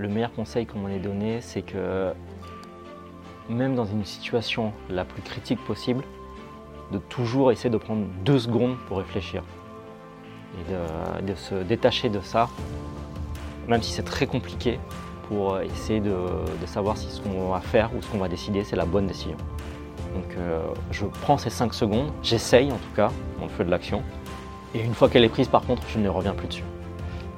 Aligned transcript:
le 0.00 0.08
meilleur 0.08 0.32
conseil 0.32 0.64
qu'on 0.64 0.78
m'en 0.78 0.88
ait 0.88 0.98
donné, 0.98 1.42
c'est 1.42 1.60
que 1.60 2.12
même 3.50 3.74
dans 3.74 3.84
une 3.84 4.06
situation 4.06 4.72
la 4.88 5.04
plus 5.04 5.20
critique 5.20 5.62
possible, 5.66 6.02
de 6.90 6.98
toujours 6.98 7.52
essayer 7.52 7.68
de 7.68 7.76
prendre 7.76 8.06
deux 8.24 8.38
secondes 8.38 8.76
pour 8.88 8.96
réfléchir 8.96 9.42
et 10.58 11.22
de, 11.22 11.34
se 11.34 11.54
détacher 11.54 12.08
de 12.08 12.20
ça, 12.20 12.48
même 13.68 13.82
si 13.82 13.92
c'est 13.92 14.02
très 14.02 14.26
compliqué, 14.26 14.80
pour 15.28 15.60
essayer 15.60 16.00
de, 16.00 16.16
savoir 16.64 16.96
si 16.96 17.08
ce 17.10 17.20
qu'on 17.20 17.50
va 17.50 17.60
faire 17.60 17.94
ou 17.94 18.00
ce 18.00 18.08
qu'on 18.08 18.18
va 18.18 18.28
décider, 18.28 18.64
c'est 18.64 18.76
la 18.76 18.86
bonne 18.86 19.06
décision. 19.06 19.36
Donc 20.14 20.34
euh, 20.38 20.62
je 20.90 21.04
prends 21.04 21.36
ces 21.36 21.50
cinq 21.50 21.74
secondes, 21.74 22.10
j'essaye 22.22 22.72
en 22.72 22.78
tout 22.78 22.94
cas, 22.96 23.10
dans 23.38 23.44
le 23.44 23.50
feu 23.50 23.64
de 23.64 23.70
l'action, 23.70 24.02
et 24.74 24.82
une 24.82 24.94
fois 24.94 25.10
qu'elle 25.10 25.24
est 25.24 25.28
prise 25.28 25.48
par 25.48 25.62
contre, 25.62 25.82
je 25.88 25.98
ne 25.98 26.08
reviens 26.08 26.32
plus 26.32 26.48
dessus. 26.48 26.64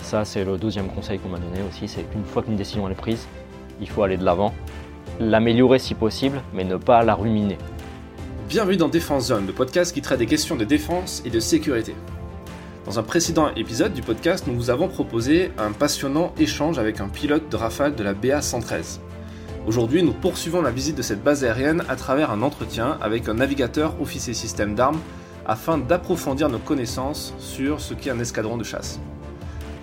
Ça 0.02 0.24
c'est 0.24 0.44
le 0.44 0.58
deuxième 0.58 0.88
conseil 0.88 1.18
qu'on 1.18 1.28
m'a 1.28 1.38
donné 1.38 1.60
aussi, 1.66 1.86
c'est 1.86 2.02
qu'une 2.02 2.24
fois 2.24 2.42
qu'une 2.42 2.56
décision 2.56 2.88
est 2.90 2.94
prise, 2.94 3.26
il 3.80 3.88
faut 3.88 4.02
aller 4.02 4.16
de 4.16 4.24
l'avant, 4.24 4.52
l'améliorer 5.20 5.78
si 5.78 5.94
possible, 5.94 6.42
mais 6.52 6.64
ne 6.64 6.76
pas 6.76 7.02
la 7.04 7.14
ruminer. 7.14 7.56
Bienvenue 8.48 8.76
dans 8.76 8.88
Défense 8.88 9.28
Zone, 9.28 9.46
le 9.46 9.52
podcast 9.52 9.94
qui 9.94 10.02
traite 10.02 10.18
des 10.18 10.26
questions 10.26 10.56
de 10.56 10.64
défense 10.64 11.22
et 11.24 11.30
de 11.30 11.38
sécurité. 11.38 11.94
Dans 12.84 12.98
un 12.98 13.04
précédent 13.04 13.54
épisode 13.54 13.94
du 13.94 14.02
podcast, 14.02 14.46
nous 14.48 14.54
vous 14.54 14.70
avons 14.70 14.88
proposé 14.88 15.52
un 15.56 15.70
passionnant 15.70 16.34
échange 16.38 16.78
avec 16.78 17.00
un 17.00 17.08
pilote 17.08 17.48
de 17.48 17.56
Rafale 17.56 17.94
de 17.94 18.02
la 18.02 18.12
BA 18.12 18.42
113. 18.42 19.00
Aujourd'hui, 19.68 20.02
nous 20.02 20.12
poursuivons 20.12 20.62
la 20.62 20.72
visite 20.72 20.96
de 20.96 21.02
cette 21.02 21.22
base 21.22 21.44
aérienne 21.44 21.84
à 21.88 21.94
travers 21.94 22.32
un 22.32 22.42
entretien 22.42 22.98
avec 23.00 23.28
un 23.28 23.34
navigateur 23.34 23.94
officier 24.02 24.34
système 24.34 24.74
d'armes 24.74 25.00
afin 25.46 25.78
d'approfondir 25.78 26.48
nos 26.48 26.58
connaissances 26.58 27.34
sur 27.38 27.80
ce 27.80 27.94
qu'est 27.94 28.10
un 28.10 28.18
escadron 28.18 28.56
de 28.56 28.64
chasse. 28.64 29.00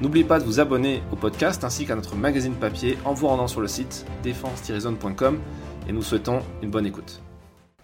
N'oubliez 0.01 0.23
pas 0.23 0.39
de 0.39 0.45
vous 0.45 0.61
abonner 0.61 1.03
au 1.11 1.17
podcast 1.17 1.63
ainsi 1.65 1.85
qu'à 1.85 1.95
notre 1.95 2.15
magazine 2.15 2.53
papier 2.53 2.97
en 3.03 3.13
vous 3.13 3.27
rendant 3.27 3.47
sur 3.47 3.59
le 3.59 3.67
site 3.67 4.05
défense-zone.com 4.23 5.39
et 5.89 5.91
nous 5.91 6.01
souhaitons 6.01 6.39
une 6.61 6.69
bonne 6.69 6.85
écoute. 6.85 7.21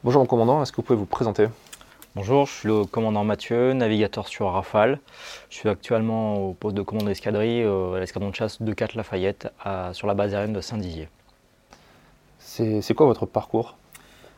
Bonjour 0.01 0.21
mon 0.21 0.25
commandant, 0.25 0.63
est-ce 0.63 0.71
que 0.71 0.77
vous 0.77 0.83
pouvez 0.83 0.97
vous 0.97 1.05
présenter? 1.05 1.47
Bonjour, 2.15 2.45
je 2.45 2.53
suis 2.53 2.67
le 2.69 2.85
commandant 2.85 3.25
Mathieu, 3.25 3.73
navigateur 3.73 4.29
sur 4.29 4.49
Rafale. 4.49 5.01
Je 5.49 5.55
suis 5.57 5.67
actuellement 5.67 6.35
au 6.35 6.53
poste 6.53 6.77
de 6.77 6.81
commandant 6.83 7.07
d'escadrille 7.07 7.63
euh, 7.63 7.95
à 7.95 7.99
l'escadron 7.99 8.29
de 8.29 8.35
chasse 8.35 8.61
de 8.61 8.71
4 8.71 8.95
Lafayette 8.95 9.49
sur 9.91 10.07
la 10.07 10.13
base 10.13 10.33
aérienne 10.33 10.53
de 10.53 10.61
Saint-Dizier. 10.61 11.09
C'est 12.39 12.93
quoi 12.93 13.07
votre 13.07 13.25
parcours? 13.25 13.75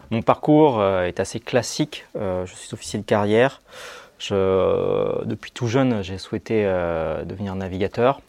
Mon 0.09 0.22
parcours 0.22 0.80
euh, 0.80 1.03
est 1.03 1.19
assez 1.19 1.39
classique. 1.39 2.06
Euh, 2.16 2.45
je 2.45 2.56
suis 2.56 2.73
officier 2.73 2.97
de 2.97 3.06
carrière. 3.06 3.62
Depuis 4.20 5.52
tout 5.52 5.68
jeune, 5.68 6.04
j'ai 6.04 6.18
souhaité 6.18 6.64
devenir 7.26 7.56
navigateur. 7.56 8.22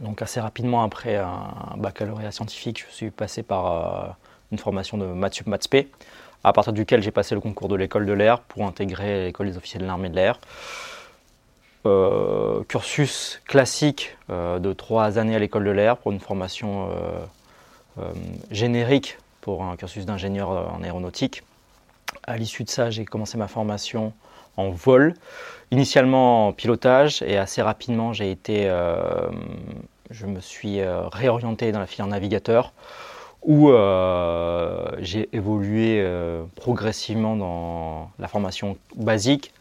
Donc 0.00 0.22
assez 0.22 0.40
rapidement 0.40 0.82
après 0.82 1.16
un 1.16 1.76
baccalauréat 1.76 2.30
scientifique, 2.30 2.84
je 2.88 2.94
suis 2.94 3.10
passé 3.10 3.42
par 3.42 4.16
une 4.52 4.58
formation 4.58 4.98
de 4.98 5.06
Mathieu 5.06 5.44
Matspé 5.46 5.88
à 6.44 6.52
partir 6.52 6.72
duquel 6.72 7.02
j'ai 7.02 7.10
passé 7.10 7.34
le 7.34 7.40
concours 7.40 7.68
de 7.68 7.74
l'école 7.74 8.06
de 8.06 8.12
l'air 8.12 8.40
pour 8.40 8.66
intégrer 8.66 9.24
l'école 9.24 9.48
des 9.48 9.56
officiers 9.56 9.80
de 9.80 9.86
l'armée 9.86 10.08
de 10.08 10.14
l'air. 10.14 10.38
Euh, 11.86 12.64
cursus 12.64 13.40
classique 13.46 14.16
euh, 14.30 14.58
de 14.58 14.72
trois 14.72 15.18
années 15.18 15.36
à 15.36 15.38
l'école 15.38 15.64
de 15.64 15.70
l'air 15.70 15.96
pour 15.96 16.10
une 16.12 16.20
formation 16.20 16.90
euh, 17.98 18.12
générique 18.50 19.18
pour 19.40 19.62
un 19.64 19.76
cursus 19.76 20.04
d'ingénieur 20.04 20.50
en 20.50 20.82
aéronautique. 20.82 21.42
À 22.24 22.36
l'issue 22.36 22.64
de 22.64 22.70
ça, 22.70 22.90
j'ai 22.90 23.04
commencé 23.04 23.38
ma 23.38 23.48
formation 23.48 24.12
en 24.58 24.70
vol, 24.70 25.14
initialement 25.70 26.48
en 26.48 26.52
pilotage 26.52 27.22
et 27.22 27.38
assez 27.38 27.62
rapidement 27.62 28.12
j'ai 28.12 28.30
été, 28.30 28.70
je 30.10 30.26
me 30.26 30.40
suis 30.40 30.80
réorienté 30.82 31.72
dans 31.72 31.80
la 31.80 31.86
filière 31.86 32.08
navigateur 32.08 32.72
où 33.42 33.70
euh, 33.70 34.90
j'ai 34.98 35.28
évolué 35.32 36.00
euh, 36.00 36.44
progressivement 36.56 37.36
dans 37.36 38.10
la 38.18 38.28
formation 38.28 38.76
basique, 38.96 39.52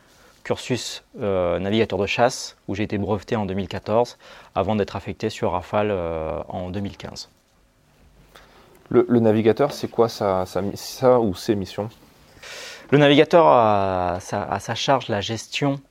cursus 0.44 1.04
euh, 1.22 1.60
navigateur 1.60 2.00
de 2.00 2.06
chasse, 2.06 2.58
où 2.68 2.76
j'ai 2.76 2.84
été 2.84 2.98
breveté 2.98 3.36
en 3.36 3.46
2014, 3.46 4.18
avant 4.56 4.76
d'être 4.76 4.96
affecté 4.96 5.30
sur 5.30 5.52
Rafale 5.52 5.92
en 6.48 6.70
2015. 6.70 7.30
Le, 8.90 9.20
navigateur, 9.20 9.74
c'est 9.74 9.90
quoi 9.90 10.08
ça, 10.08 10.46
ou 11.20 11.36
ses 11.36 11.56
missions? 11.56 11.90
Le 12.90 12.98
navigateur 12.98 13.46
a, 13.48 14.16
a 14.16 14.60
sa 14.60 14.76
charge 14.76 15.10
la 15.10 15.22
gestion 15.22 15.82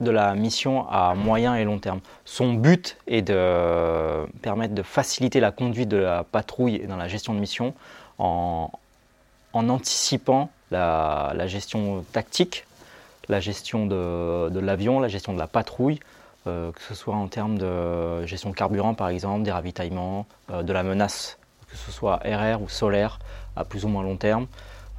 de 0.00 0.10
la 0.10 0.34
mission 0.34 0.88
à 0.88 1.14
moyen 1.14 1.54
et 1.56 1.64
long 1.64 1.78
terme. 1.78 2.00
Son 2.24 2.54
but 2.54 2.96
est 3.06 3.22
de 3.22 4.26
permettre 4.40 4.74
de 4.74 4.82
faciliter 4.82 5.40
la 5.40 5.52
conduite 5.52 5.88
de 5.88 5.98
la 5.98 6.24
patrouille 6.24 6.76
et 6.76 6.86
dans 6.86 6.96
la 6.96 7.08
gestion 7.08 7.34
de 7.34 7.38
mission 7.38 7.74
en, 8.18 8.70
anticipant 9.52 10.50
la, 10.70 11.46
gestion 11.46 12.04
tactique, 12.12 12.64
la 13.28 13.40
gestion 13.40 13.86
de, 13.86 14.58
l'avion, 14.58 15.00
la 15.00 15.08
gestion 15.08 15.32
de 15.34 15.38
la 15.38 15.46
patrouille, 15.46 16.00
euh, 16.46 16.72
que 16.72 16.80
ce 16.82 16.94
soit 16.94 17.14
en 17.14 17.28
termes 17.28 17.58
de 17.58 18.24
gestion 18.24 18.50
de 18.50 18.54
carburant 18.54 18.94
par 18.94 19.08
exemple, 19.10 19.42
des 19.42 19.52
ravitaillements, 19.52 20.26
euh, 20.50 20.62
de 20.62 20.72
la 20.72 20.82
menace, 20.82 21.38
que 21.70 21.76
ce 21.76 21.92
soit 21.92 22.20
RR 22.24 22.62
ou 22.62 22.68
solaire 22.68 23.18
à 23.56 23.64
plus 23.64 23.84
ou 23.84 23.88
moins 23.88 24.02
long 24.02 24.16
terme, 24.16 24.46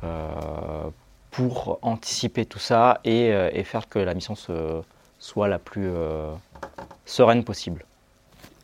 euh, 0.04 0.90
pour 1.32 1.80
anticiper 1.82 2.46
tout 2.46 2.60
ça 2.60 3.00
et, 3.06 3.64
faire 3.64 3.88
que 3.88 4.00
la 4.00 4.14
mission 4.14 4.36
se, 4.36 4.82
soit 5.18 5.48
la 5.48 5.60
plus 5.60 5.88
euh, 5.88 6.34
sereine 7.06 7.44
possible. 7.44 7.86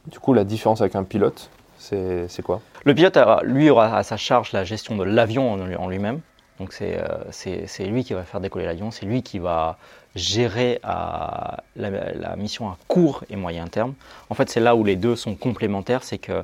Du 0.07 0.19
coup, 0.19 0.33
la 0.33 0.43
différence 0.43 0.81
avec 0.81 0.95
un 0.95 1.03
pilote, 1.03 1.49
c'est 1.77 2.41
quoi? 2.43 2.61
Le 2.83 2.93
pilote, 2.93 3.17
lui, 3.43 3.69
aura 3.69 3.97
à 3.97 4.03
sa 4.03 4.17
charge 4.17 4.51
la 4.51 4.63
gestion 4.63 4.95
de 4.95 5.03
l'avion 5.03 5.53
en 5.53 5.87
lui-même. 5.87 6.21
Donc 6.59 6.75
euh, 6.81 7.07
c'est 7.29 7.85
lui 7.85 8.03
qui 8.03 8.13
va 8.13 8.23
faire 8.23 8.39
décoller 8.39 8.65
l'avion, 8.65 8.89
c'est 8.89 9.05
lui 9.05 9.21
qui 9.21 9.39
va 9.39 9.77
gérer 10.15 10.79
la, 10.83 12.35
mission 12.35 12.69
à 12.69 12.77
court 12.87 13.23
et 13.29 13.35
moyen 13.35 13.67
terme. 13.67 13.93
En 14.29 14.35
fait, 14.35 14.49
c'est 14.49 14.59
là 14.59 14.75
où 14.75 14.83
les 14.83 14.95
deux 14.95 15.15
sont 15.15 15.35
complémentaires, 15.35 16.03
c'est 16.03 16.17
que 16.17 16.43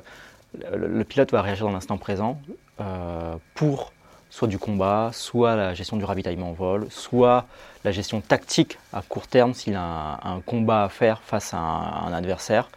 le, 0.72 1.02
pilote 1.04 1.32
va 1.32 1.42
réagir 1.42 1.66
dans 1.66 1.72
l'instant 1.72 1.98
présent 1.98 2.38
euh, 2.80 3.34
pour 3.54 3.92
soit 4.34 4.48
du 4.48 4.58
combat, 4.58 5.10
soit 5.12 5.54
la 5.54 5.74
gestion 5.74 5.96
du 5.96 6.04
ravitaillement 6.04 6.50
en 6.50 6.54
vol, 6.54 6.88
soit 6.90 7.44
la 7.84 7.92
gestion 7.92 8.20
tactique 8.20 8.78
à 8.92 9.00
court 9.00 9.28
terme 9.28 9.54
s'il 9.54 9.76
a 9.76 10.18
un, 10.24 10.40
combat 10.40 10.82
à 10.82 10.88
faire 10.88 11.22
face 11.22 11.54
à 11.54 11.58
un, 11.58 12.12
adversaire, 12.12 12.68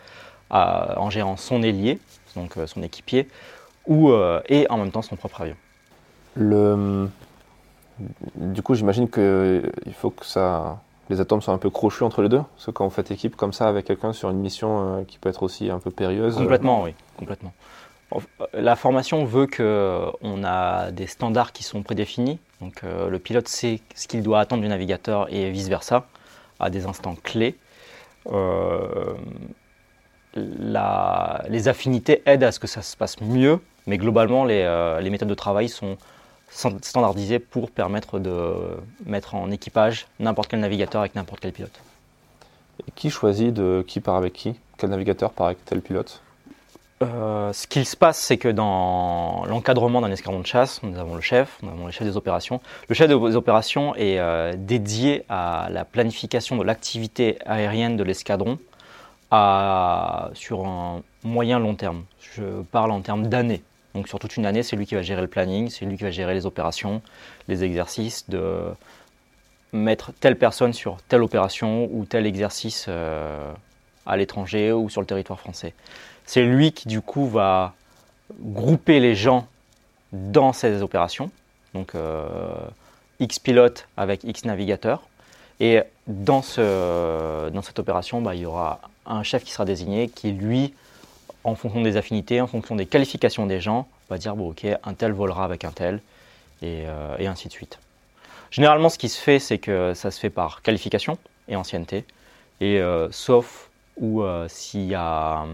en 0.51 1.09
gérant 1.09 1.35
son 1.35 1.63
ailier, 1.63 1.99
donc 2.35 2.55
euh, 2.57 2.67
son 2.67 2.83
équipier, 2.83 3.27
ou, 3.87 4.11
euh, 4.11 4.39
et 4.49 4.67
en 4.69 4.77
même 4.77 4.91
temps 4.91 5.01
son 5.01 5.15
propre 5.15 5.41
avion. 5.41 5.55
Le... 6.35 7.09
Du 8.35 8.61
coup, 8.61 8.75
j'imagine 8.75 9.09
qu'il 9.09 9.93
faut 9.95 10.11
que 10.11 10.27
ça, 10.27 10.77
les 11.09 11.19
atomes 11.21 11.41
soient 11.41 11.55
un 11.55 11.57
peu 11.57 11.71
crochus 11.71 12.03
entre 12.03 12.21
les 12.21 12.29
deux. 12.29 12.43
Parce 12.55 12.67
que 12.67 12.71
quand 12.71 12.83
vous 12.83 12.93
faites 12.93 13.09
équipe 13.09 13.35
comme 13.35 13.51
ça 13.51 13.67
avec 13.67 13.85
quelqu'un 13.85 14.13
sur 14.13 14.29
une 14.29 14.37
mission 14.37 14.99
euh, 14.99 15.03
qui 15.05 15.17
peut 15.17 15.29
être 15.29 15.41
aussi 15.41 15.71
un 15.71 15.79
peu 15.79 15.89
périlleuse. 15.89 16.35
Complètement, 16.35 16.83
oui, 16.83 16.93
complètement. 17.17 17.51
La 18.53 18.75
formation 18.75 19.25
veut 19.25 19.47
qu'on 19.47 20.43
a 20.43 20.91
des 20.91 21.07
standards 21.07 21.51
qui 21.51 21.63
sont 21.63 21.83
prédéfinis. 21.83 22.39
Donc 22.61 22.83
euh, 22.83 23.09
le 23.09 23.19
pilote 23.19 23.47
sait 23.47 23.81
ce 23.95 24.07
qu'il 24.07 24.23
doit 24.23 24.39
attendre 24.39 24.61
du 24.61 24.69
navigateur 24.69 25.31
et 25.31 25.51
vice-versa 25.51 26.07
à 26.59 26.69
des 26.69 26.85
instants 26.85 27.15
clés. 27.21 27.55
Euh, 28.31 29.13
les 30.35 31.67
affinités 31.67 32.21
aident 32.25 32.43
à 32.43 32.51
ce 32.51 32.59
que 32.59 32.67
ça 32.67 32.81
se 32.81 32.95
passe 32.95 33.19
mieux, 33.21 33.59
mais 33.87 33.97
globalement 33.97 34.45
les, 34.45 34.61
euh, 34.61 34.99
les, 35.01 35.09
méthodes 35.09 35.29
de 35.29 35.33
travail 35.33 35.67
sont 35.67 35.97
standardisées 36.49 37.39
pour 37.39 37.71
permettre 37.71 38.19
de 38.19 38.53
mettre 39.05 39.35
en 39.35 39.51
équipage 39.51 40.07
n'importe 40.19 40.49
quel 40.49 40.59
navigateur 40.59 41.01
avec 41.01 41.15
n'importe 41.15 41.41
quel 41.41 41.51
pilote. 41.51 41.79
Et 42.87 42.91
qui 42.91 43.09
choisit 43.09 43.53
de 43.53 43.83
qui 43.87 43.99
part 43.99 44.15
avec 44.15 44.33
qui? 44.33 44.55
Quel 44.77 44.91
navigateur 44.91 45.31
part 45.31 45.47
avec 45.47 45.63
tel 45.65 45.81
pilote? 45.81 46.21
Euh, 47.03 47.53
ce 47.53 47.67
qu'il 47.67 47.85
se 47.85 47.95
passe, 47.95 48.17
c'est 48.17 48.37
que 48.37 48.47
dans 48.47 49.45
l'encadrement 49.45 50.01
d'un 50.01 50.11
escadron 50.11 50.39
de 50.39 50.47
chasse, 50.47 50.81
nous 50.83 50.97
avons 50.97 51.15
le 51.15 51.21
chef, 51.21 51.57
nous 51.61 51.69
avons 51.69 51.85
le 51.85 51.91
chef 51.91 52.07
des 52.07 52.17
opérations. 52.17 52.59
Le 52.89 52.95
chef 52.95 53.07
des 53.07 53.35
opérations 53.35 53.95
est 53.95 54.19
euh, 54.19 54.53
dédié 54.57 55.23
à 55.29 55.67
la 55.71 55.85
planification 55.85 56.57
de 56.57 56.63
l'activité 56.63 57.37
aérienne 57.45 57.97
de 57.97 58.03
l'escadron 58.03 58.57
sur 60.33 60.65
un 60.65 61.01
moyen 61.23 61.59
long 61.59 61.75
terme. 61.75 62.05
Je 62.19 62.61
parle 62.71 62.91
en 62.91 63.01
termes 63.01 63.27
d'années. 63.27 63.61
Donc 63.93 64.07
sur 64.07 64.19
toute 64.19 64.37
une 64.37 64.45
année, 64.45 64.63
c'est 64.63 64.75
lui 64.75 64.85
qui 64.85 64.95
va 64.95 65.01
gérer 65.01 65.21
le 65.21 65.27
planning, 65.27 65.69
c'est 65.69 65.83
lui 65.85 65.97
qui 65.97 66.03
va 66.03 66.11
gérer 66.11 66.33
les 66.33 66.45
opérations, 66.45 67.01
les 67.47 67.63
exercices, 67.63 68.29
de 68.29 68.61
mettre 69.73 70.11
telle 70.19 70.37
personne 70.37 70.71
sur 70.71 70.97
telle 71.07 71.23
opération 71.23 71.89
ou 71.91 72.05
tel 72.05 72.25
exercice 72.25 72.85
euh, 72.89 73.51
à 74.05 74.15
l'étranger 74.15 74.71
ou 74.71 74.89
sur 74.89 75.01
le 75.01 75.07
territoire 75.07 75.39
français. 75.39 75.73
C'est 76.27 76.43
lui 76.43 76.73
qui 76.73 76.87
du 76.87 77.01
coup 77.01 77.27
va 77.27 77.73
grouper 78.39 78.99
les 78.99 79.15
gens 79.15 79.47
dans 80.11 80.53
ces 80.53 80.81
opérations. 80.83 81.31
Donc 81.73 81.95
euh, 81.95 82.27
X 83.19 83.39
pilote 83.39 83.87
avec 83.97 84.23
X 84.23 84.45
navigateur. 84.45 85.01
Et 85.59 85.81
dans, 86.05 86.43
ce, 86.43 87.49
dans 87.49 87.61
cette 87.63 87.79
opération, 87.79 88.21
bah, 88.21 88.35
il 88.35 88.41
y 88.41 88.45
aura 88.45 88.79
un 89.07 89.23
chef 89.23 89.43
qui 89.43 89.51
sera 89.51 89.65
désigné 89.65 90.09
qui, 90.09 90.31
lui, 90.31 90.73
en 91.43 91.55
fonction 91.55 91.81
des 91.81 91.97
affinités, 91.97 92.41
en 92.41 92.47
fonction 92.47 92.75
des 92.75 92.85
qualifications 92.85 93.47
des 93.47 93.59
gens, 93.59 93.87
va 94.09 94.17
dire 94.17 94.35
bon 94.35 94.51
ok, 94.51 94.67
un 94.83 94.93
tel 94.93 95.13
volera 95.13 95.45
avec 95.45 95.63
un 95.63 95.71
tel, 95.71 96.01
et, 96.61 96.83
et 97.17 97.27
ainsi 97.27 97.47
de 97.47 97.53
suite. 97.53 97.79
Généralement, 98.51 98.89
ce 98.89 98.97
qui 98.97 99.09
se 99.09 99.19
fait, 99.19 99.39
c'est 99.39 99.57
que 99.57 99.93
ça 99.95 100.11
se 100.11 100.19
fait 100.19 100.29
par 100.29 100.61
qualification 100.61 101.17
et 101.47 101.55
ancienneté, 101.55 102.05
et 102.61 102.81
sauf 103.11 103.69
ou 103.99 104.23
s'il 104.47 104.85
y 104.85 104.95
a 104.95 105.45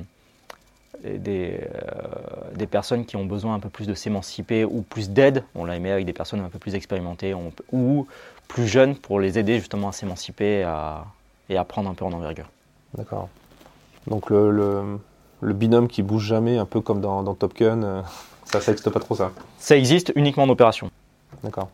des, 1.04 1.60
euh, 1.60 2.56
des, 2.56 2.68
personnes 2.68 3.06
qui 3.06 3.16
ont 3.16 3.26
besoin 3.26 3.56
un 3.56 3.60
peu 3.60 3.70
plus 3.70 3.88
de 3.88 3.94
s'émanciper 3.94 4.64
ou 4.66 4.82
plus 4.82 5.10
d'aide. 5.10 5.44
On 5.56 5.66
l'a 5.66 5.76
aimé 5.76 5.92
avec 5.92 6.06
des 6.06 6.14
personnes 6.14 6.42
un 6.42 6.50
peu 6.50 6.60
plus 6.60 6.76
expérimentées 6.76 7.34
ou 7.72 8.08
plus 8.48 8.68
jeunes 8.68 8.96
pour 8.96 9.20
les 9.20 9.40
aider 9.40 9.58
justement 9.58 9.90
à 9.90 9.92
s'émanciper 9.92 10.66
et 11.50 11.58
à 11.58 11.64
prendre 11.66 11.90
un 11.90 11.94
peu 11.94 12.06
en 12.06 12.14
envergure. 12.14 12.50
D'accord. 12.96 13.30
Donc 14.08 14.30
le, 14.30 15.00
le, 15.42 15.54
binôme 15.54 15.88
qui 15.88 16.04
bouge 16.04 16.26
jamais, 16.26 16.58
un 16.58 16.66
peu 16.66 16.82
comme 16.82 17.02
dans, 17.02 17.34
Top 17.34 17.56
Gun, 17.56 17.84
euh, 17.84 18.02
ça 18.46 18.60
n'existe 18.60 18.90
pas 18.90 19.00
trop 19.00 19.16
ça? 19.16 19.32
Ça 19.58 19.78
existe 19.78 20.12
uniquement 20.16 20.44
en 20.44 20.50
opération. 20.50 20.92
D'accord. 21.44 21.70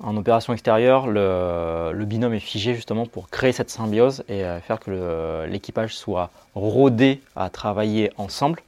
En 0.00 0.16
opération 0.16 0.52
extérieure, 0.52 1.08
le, 1.08 2.04
binôme 2.04 2.32
est 2.32 2.40
figé 2.40 2.74
justement 2.74 3.04
pour 3.06 3.28
créer 3.30 3.52
cette 3.52 3.70
symbiose 3.70 4.22
et 4.28 4.44
euh, 4.44 4.60
faire 4.60 4.78
que 4.78 5.46
l'équipage 5.46 5.96
soit 5.96 6.30
rodé 6.54 7.20
à 7.34 7.50
travailler 7.50 8.12
ensemble 8.16 8.62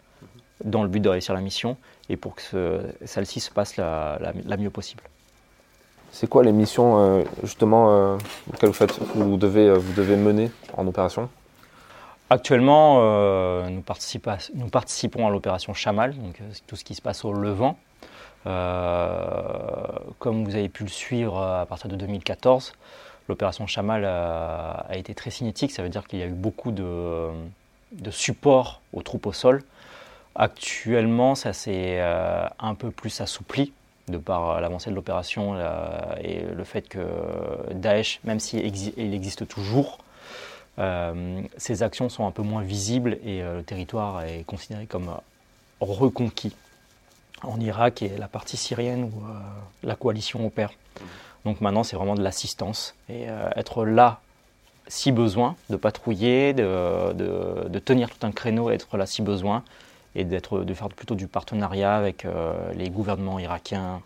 dans 0.65 0.82
le 0.82 0.88
but 0.88 1.00
de 1.00 1.09
réussir 1.09 1.32
la 1.32 1.41
mission 1.41 1.77
et 2.09 2.17
pour 2.17 2.35
que 2.35 2.81
celle-ci 3.05 3.38
se 3.38 3.50
passe 3.50 3.77
la, 3.77 4.32
mieux 4.59 4.71
possible. 4.71 5.05
C'est 6.11 6.29
quoi 6.29 6.43
les 6.43 6.50
missions 6.50 6.99
euh, 6.99 7.23
justement 7.44 7.93
euh, 7.93 8.19
auxquelles 8.53 8.71
vous, 8.71 9.31
vous, 9.31 9.37
devez, 9.37 9.73
vous 9.73 9.93
devez 9.93 10.17
mener 10.17 10.50
en 10.77 10.85
opération? 10.88 11.29
Actuellement, 12.29 13.00
nous, 13.69 13.82
nous, 14.55 14.69
participons 14.69 15.27
à 15.27 15.31
l'opération 15.31 15.75
Chamal, 15.75 16.15
donc 16.17 16.41
tout 16.67 16.77
ce 16.77 16.85
qui 16.85 16.94
se 16.94 17.03
passe 17.03 17.25
au 17.25 17.32
Levant. 17.32 17.77
Euh, 18.47 19.87
comme 20.19 20.45
vous 20.45 20.55
avez 20.55 20.69
pu 20.69 20.85
le 20.85 20.89
suivre 20.89 21.41
à 21.43 21.67
partir 21.67 21.89
de 21.89 21.97
2014, 21.97 22.73
l'opération 23.29 23.67
Chamal 23.67 24.05
a, 24.05 24.87
été 24.95 25.15
très 25.15 25.31
cinétique. 25.31 25.73
Ça 25.73 25.83
veut 25.83 25.89
dire 25.89 26.07
qu'il 26.07 26.19
y 26.19 26.23
a 26.23 26.27
eu 26.27 26.33
beaucoup 26.33 26.73
de, 26.73 27.31
support 28.11 28.81
aux 28.93 29.03
troupes 29.03 29.27
au 29.27 29.33
sol. 29.33 29.63
Actuellement, 30.35 31.35
ça 31.35 31.53
s'est 31.53 31.99
euh, 32.01 32.47
un 32.59 32.75
peu 32.75 32.91
plus 32.91 33.21
assoupli 33.21 33.73
de 34.09 34.17
par 34.17 34.61
l'avancée 34.61 34.91
de 34.91 34.95
l'opération 34.95 35.57
et 36.21 36.41
le 36.41 36.65
fait 36.65 36.89
que 36.89 36.99
Daesh, 37.73 38.21
même 38.25 38.41
s'il 38.41 38.65
existe 39.15 39.47
toujours, 39.47 39.99
euh, 40.81 41.43
ses 41.57 41.85
actions 41.85 42.09
sont 42.09 42.27
un 42.27 42.33
peu 42.33 42.43
moins 42.43 42.63
visibles 42.63 43.19
et 43.25 43.41
le 43.43 43.63
territoire 43.63 44.23
est 44.23 44.43
considéré 44.45 44.87
comme 44.87 45.15
reconquis 45.81 46.57
en 47.43 47.61
Irak 47.61 48.03
et 48.03 48.11
la 48.19 48.29
partie 48.29 48.57
syrienne 48.57 49.05
où 49.05 49.25
euh, 49.25 49.33
la 49.83 49.95
coalition 49.95 50.47
opère. 50.47 50.73
Donc 51.45 51.61
maintenant, 51.61 51.83
c'est 51.83 51.97
vraiment 51.97 52.15
de 52.15 52.23
l'assistance 52.23 52.95
et 53.09 53.29
euh, 53.29 53.51
être 53.57 53.85
là 53.85 54.21
si 54.89 55.13
besoin, 55.13 55.55
de 55.71 55.77
patrouiller, 55.77 56.53
de, 56.53 57.79
tenir 57.85 58.11
tout 58.11 58.27
un 58.27 58.33
créneau, 58.33 58.71
être 58.71 58.97
là 58.97 59.07
si 59.07 59.23
besoin 59.23 59.63
et 60.17 60.25
d'être, 60.25 60.61
de 60.63 60.75
faire 60.75 60.89
plutôt 60.89 61.15
du 61.15 61.29
partenariat 61.29 61.97
avec 61.97 62.25
euh, 62.25 62.73
les 62.75 62.91
gouvernements 62.91 63.39
irakiens 63.39 64.01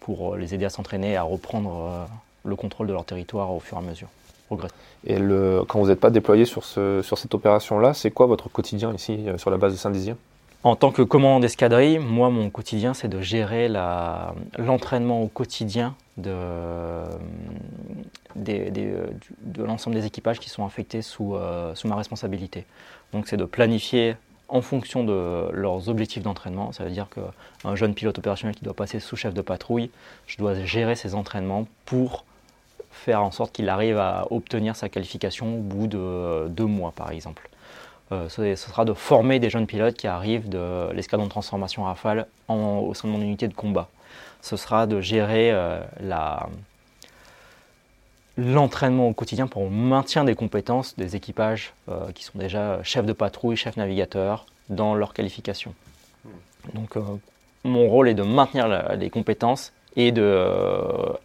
pour 0.00 0.34
les 0.36 0.54
aider 0.54 0.64
à 0.64 0.70
s'entraîner 0.70 1.12
et 1.12 1.16
à 1.16 1.22
reprendre 1.22 2.08
le 2.44 2.56
contrôle 2.56 2.88
de 2.88 2.92
leur 2.92 3.04
territoire 3.04 3.52
au 3.52 3.60
fur 3.60 3.76
et 3.76 3.80
à 3.80 3.84
mesure. 3.84 4.08
Et 5.06 5.20
le, 5.20 5.62
quand 5.68 5.78
vous 5.78 5.86
n'êtes 5.86 6.00
pas 6.00 6.10
déployé 6.10 6.44
sur 6.44 6.64
cette 6.64 7.34
opération-là, 7.34 7.94
c'est 7.94 8.10
quoi 8.10 8.26
votre 8.26 8.48
quotidien 8.48 8.92
ici 8.92 9.24
sur 9.36 9.50
la 9.50 9.56
base 9.58 9.72
de 9.72 9.78
Saint-Dizier? 9.78 10.16
En 10.64 10.76
tant 10.76 10.92
que 10.92 11.02
commandant 11.02 11.40
d'escadrille, 11.40 11.98
moi, 11.98 12.30
mon 12.30 12.48
quotidien, 12.48 12.94
c'est 12.94 13.08
de 13.08 13.20
gérer 13.20 13.68
l'entraînement 14.58 15.22
au 15.22 15.26
quotidien 15.26 15.96
de, 16.16 17.04
l'ensemble 19.58 19.96
des 19.96 20.06
équipages 20.06 20.38
qui 20.38 20.48
sont 20.48 20.64
affectés 20.64 21.02
sous, 21.02 21.34
euh, 21.34 21.74
sous 21.74 21.88
ma 21.88 21.96
responsabilité. 21.96 22.64
Donc, 23.12 23.26
c'est 23.26 23.36
de 23.36 23.44
planifier 23.44 24.16
en 24.48 24.60
fonction 24.60 25.02
de 25.02 25.50
leurs 25.52 25.88
objectifs 25.88 26.22
d'entraînement. 26.22 26.72
Ça 26.72 26.84
veut 26.84 26.90
dire 26.90 27.08
qu'un 27.08 27.74
jeune 27.74 27.94
pilote 27.94 28.18
opérationnel 28.18 28.54
qui 28.54 28.64
doit 28.64 28.74
passer 28.74 29.00
sous 29.00 29.16
chef 29.16 29.34
de 29.34 29.40
patrouille, 29.40 29.90
je 30.26 30.36
dois 30.36 30.54
gérer 30.64 30.94
ses 30.94 31.14
entraînements 31.14 31.66
pour 31.86 32.24
faire 32.90 33.24
en 33.24 33.30
sorte 33.30 33.52
qu'il 33.52 33.68
arrive 33.68 33.98
à 33.98 34.26
obtenir 34.30 34.76
sa 34.76 34.88
qualification 34.88 35.56
au 35.56 35.60
bout 35.60 35.86
de 35.86 36.48
deux 36.48 36.66
mois, 36.66 36.92
par 36.94 37.10
exemple. 37.10 37.48
Euh, 38.12 38.28
ce, 38.28 38.54
sera 38.56 38.84
de 38.84 38.92
former 38.92 39.38
des 39.38 39.48
jeunes 39.48 39.66
pilotes 39.66 39.94
qui 39.94 40.06
arrivent 40.06 40.48
de 40.48 40.92
l'escadron 40.92 41.24
de 41.24 41.30
transformation 41.30 41.84
Rafale 41.84 42.26
au 42.48 42.92
sein 42.94 43.08
de 43.08 43.12
mon 43.12 43.22
unité 43.22 43.48
de 43.48 43.54
combat. 43.54 43.88
Ce 44.42 44.56
sera 44.56 44.86
de 44.86 45.00
gérer 45.00 45.50
euh, 45.50 45.80
l'entraînement 48.36 49.08
au 49.08 49.14
quotidien 49.14 49.46
pour 49.46 49.62
le 49.62 49.70
maintien 49.70 50.24
des 50.24 50.34
compétences 50.34 50.94
des 50.96 51.16
équipages 51.16 51.72
euh, 51.88 52.12
qui 52.12 52.24
sont 52.24 52.38
déjà 52.38 52.82
chefs 52.82 53.06
de 53.06 53.14
patrouille, 53.14 53.56
chefs 53.56 53.76
navigateurs 53.76 54.44
dans 54.68 54.94
leur 54.94 55.14
qualification. 55.14 55.74
Donc 56.74 56.96
mon 57.64 57.88
rôle 57.88 58.08
est 58.08 58.14
de 58.14 58.22
maintenir 58.22 58.68
les 58.94 59.10
compétences 59.10 59.72
et 59.96 60.12
de 60.12 60.46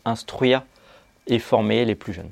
instruire 0.05 0.63
et 1.27 1.39
former 1.39 1.85
les 1.85 1.95
plus 1.95 2.13
jeunes 2.13 2.31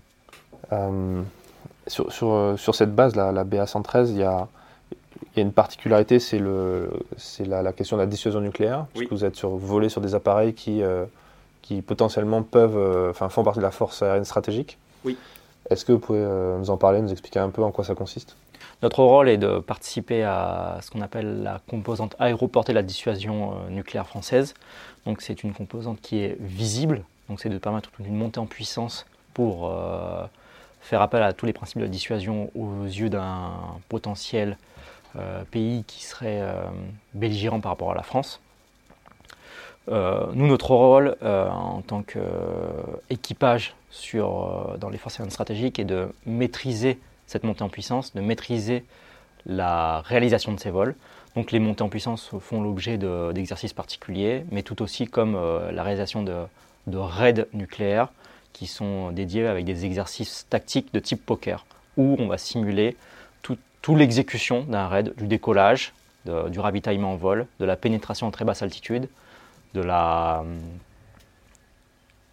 sur, 1.87 2.11
sur, 2.11 2.33
euh, 2.33 2.57
sur, 2.57 2.75
cette 2.75 2.93
base, 2.95 3.15
la, 3.15 3.31
la 3.31 3.43
BA113, 3.43 4.09
il 4.09 4.17
y 4.17 4.23
a, 4.23 4.47
il 5.21 5.37
y 5.37 5.39
a 5.39 5.43
une 5.43 5.51
particularité, 5.51 6.19
c'est 6.19 6.39
la, 6.39 7.61
la, 7.61 7.73
question 7.73 7.97
de 7.97 8.01
la 8.01 8.07
dissuasion 8.07 8.41
nucléaire, 8.41 8.85
parce 8.93 9.05
que 9.05 9.13
vous 9.13 9.25
êtes 9.25 9.35
sur, 9.35 9.49
volé 9.51 9.89
sur 9.89 10.01
des 10.01 10.15
appareils 10.15 10.53
qui, 10.53 10.81
euh, 10.81 11.05
qui 11.61 11.81
potentiellement 11.81 12.43
peuvent, 12.43 12.77
euh, 12.77 13.11
enfin, 13.11 13.29
font 13.29 13.43
partie 13.43 13.59
de 13.59 13.63
la 13.63 13.71
force 13.71 14.01
aérienne 14.01 14.25
stratégique. 14.25 14.77
Oui. 15.03 15.17
Est-ce 15.69 15.83
que 15.83 15.91
vous 15.91 15.99
pouvez 15.99 16.23
nous 16.59 16.69
en 16.69 16.77
parler, 16.77 17.01
nous 17.01 17.11
expliquer 17.11 17.39
un 17.39 17.49
peu 17.49 17.63
en 17.63 17.71
quoi 17.71 17.83
ça 17.83 17.95
consiste? 17.95 18.35
Notre 18.83 19.01
rôle 19.01 19.29
est 19.29 19.37
de 19.37 19.57
participer 19.57 20.23
à 20.23 20.77
ce 20.83 20.91
qu'on 20.91 21.01
appelle 21.01 21.41
la 21.41 21.59
composante 21.67 22.15
aéroportée 22.19 22.71
de 22.71 22.75
la 22.75 22.83
dissuasion 22.83 23.67
nucléaire 23.71 24.05
française. 24.05 24.53
Donc 25.07 25.21
c'est 25.21 25.41
une 25.41 25.53
composante 25.53 26.01
qui 26.01 26.19
est 26.19 26.37
visible, 26.39 27.03
donc 27.29 27.39
c'est 27.39 27.49
de 27.49 27.57
permettre 27.57 27.89
une 27.99 28.15
montée 28.15 28.39
en 28.39 28.45
puissance 28.45 29.07
pour 29.33 29.71
faire 30.85 31.01
appel 31.01 31.23
à 31.23 31.33
tous 31.33 31.47
les 31.47 31.53
principes 31.53 31.81
de 31.81 31.87
dissuasion 31.87 32.51
aux 32.53 32.83
yeux 32.83 33.09
d'un 33.09 33.53
potentiel 33.89 34.55
euh, 35.17 35.43
pays 35.49 35.83
qui 35.87 36.03
serait 36.03 36.41
euh, 36.41 36.63
belligérant 37.15 37.59
par 37.59 37.71
rapport 37.71 37.91
à 37.91 37.95
la 37.95 38.03
France. 38.03 38.39
Euh, 39.89 40.27
nous, 40.33 40.45
notre 40.45 40.71
rôle 40.71 41.15
en 41.21 41.81
tant 41.81 42.03
qu'équipage 42.03 43.75
dans 44.11 44.89
les 44.91 44.97
forces 44.97 45.15
aériennes 45.15 45.31
stratégiques 45.31 45.79
est 45.79 45.85
de 45.85 46.09
maîtriser 46.25 46.99
cette 47.25 47.43
montée 47.43 47.63
en 47.63 47.69
puissance, 47.69 48.13
de 48.13 48.21
maîtriser 48.21 48.83
la 49.47 50.01
réalisation 50.01 50.53
de 50.53 50.59
ces 50.59 50.69
vols. 50.69 50.95
Donc 51.35 51.51
les 51.51 51.59
montées 51.59 51.83
en 51.83 51.89
puissance 51.89 52.29
font 52.39 52.61
l'objet 52.61 52.97
d'exercices 52.97 53.73
particuliers, 53.73 54.45
mais 54.51 54.63
tout 54.63 54.81
aussi 54.81 55.07
comme 55.07 55.33
la 55.71 55.83
réalisation 55.83 56.23
de 56.23 56.97
raids 56.97 57.45
nucléaires, 57.53 58.09
qui 58.55 58.67
sont 58.67 59.11
dédiés 59.11 59.45
avec 59.47 59.65
des 59.65 59.83
exercices 59.85 60.47
tactiques 60.49 60.93
de 60.93 60.99
type 61.01 61.25
poker, 61.25 61.65
où 61.97 62.15
on 62.19 62.27
va 62.27 62.37
simuler 62.37 62.95
toute 63.41 63.59
tout 63.81 63.97
l'exécution 63.97 64.63
d'un 64.63 64.87
raid, 64.87 65.13
du 65.17 65.27
décollage, 65.27 65.93
du 66.25 66.59
ravitaillement 66.59 67.11
en 67.11 67.15
vol, 67.17 67.47
de 67.59 67.65
la 67.65 67.75
pénétration 67.75 68.27
en 68.27 68.31
très 68.31 68.45
basse 68.45 68.61
altitude, 68.61 69.09
de 69.73 69.81
la, 69.81 70.45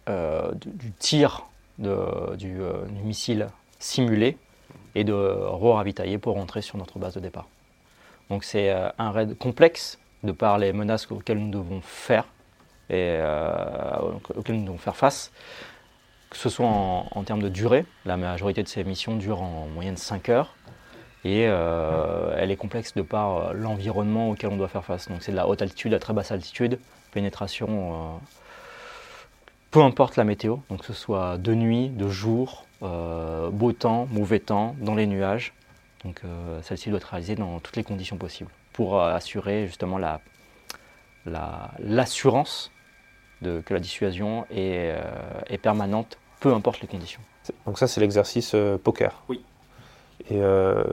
euh, 0.07 0.53
du, 0.53 0.91
tir 0.93 1.45
de, 1.77 2.35
du, 2.37 2.61
euh, 2.61 2.85
du, 2.85 3.03
missile 3.03 3.49
simulé 3.79 4.37
et 4.95 5.03
de 5.03 5.13
re-ravitailler 5.13 6.17
pour 6.19 6.35
rentrer 6.35 6.61
sur 6.61 6.77
notre 6.77 6.99
base 6.99 7.15
de 7.15 7.19
départ. 7.19 7.49
Donc 8.29 8.45
c'est 8.45 8.69
euh, 8.69 8.87
un 8.97 9.11
raid 9.11 9.37
complexe 9.37 9.99
de 10.23 10.31
par 10.31 10.57
les 10.57 10.71
menaces 10.71 11.11
auxquelles 11.11 11.39
nous 11.39 11.51
devons 11.51 11.81
faire 11.81 12.25
et 12.89 13.17
auxquelles 14.35 14.57
nous 14.57 14.65
devons 14.65 14.77
faire 14.77 14.95
face 14.95 15.31
que 16.33 16.39
ce 16.39 16.49
soit 16.49 16.67
en, 16.67 17.23
termes 17.23 17.43
de 17.43 17.47
durée. 17.47 17.85
La 18.05 18.17
majorité 18.17 18.63
de 18.63 18.67
ces 18.67 18.83
missions 18.83 19.15
durent 19.15 19.43
en 19.43 19.67
moyenne 19.67 19.97
5 19.97 20.29
heures. 20.29 20.55
Et 21.23 21.45
euh, 21.47 22.35
elle 22.37 22.51
est 22.51 22.57
complexe 22.57 22.95
de 22.95 23.01
par 23.01 23.37
euh, 23.37 23.53
l'environnement 23.53 24.29
auquel 24.31 24.49
on 24.49 24.57
doit 24.57 24.67
faire 24.67 24.83
face. 24.83 25.07
Donc 25.07 25.21
c'est 25.21 25.31
de 25.31 25.37
la 25.37 25.47
haute 25.47 25.61
altitude 25.61 25.93
à 25.93 25.99
très 25.99 26.11
basse 26.11 26.31
altitude, 26.31 26.79
pénétration, 27.11 27.93
euh, 27.93 28.17
peu 29.71 29.81
importe 29.81 30.17
la 30.17 30.23
météo, 30.23 30.57
donc 30.69 30.79
que 30.79 30.85
ce 30.87 30.93
soit 30.93 31.37
de 31.37 31.53
nuit, 31.53 31.89
de 31.89 32.09
jour, 32.09 32.65
beau 32.81 33.71
temps, 33.71 34.07
mauvais 34.11 34.39
temps, 34.39 34.75
dans 34.81 34.95
les 34.95 35.07
nuages. 35.07 35.53
Donc 36.03 36.21
celle-ci 36.61 36.89
doit 36.89 36.97
être 36.97 37.05
réalisée 37.05 37.35
dans 37.35 37.59
toutes 37.59 37.77
les 37.77 37.83
conditions 37.83 38.17
possibles 38.17 38.51
pour 38.73 39.01
assurer 39.01 39.65
justement 39.65 39.97
la, 39.97 40.19
l'assurance 41.79 42.71
que 43.41 43.73
la 43.73 43.79
dissuasion 43.79 44.45
est 44.51 45.57
permanente 45.61 46.19
peu 46.43 46.53
importe 46.53 46.81
les 46.81 46.89
conditions. 46.89 47.21
Donc 47.65 47.79
ça, 47.79 47.87
c'est 47.87 48.01
l'exercice 48.01 48.51
euh, 48.53 48.77
poker. 48.77 49.23
Oui. 49.29 49.41
Et 50.29 50.41
euh, 50.41 50.83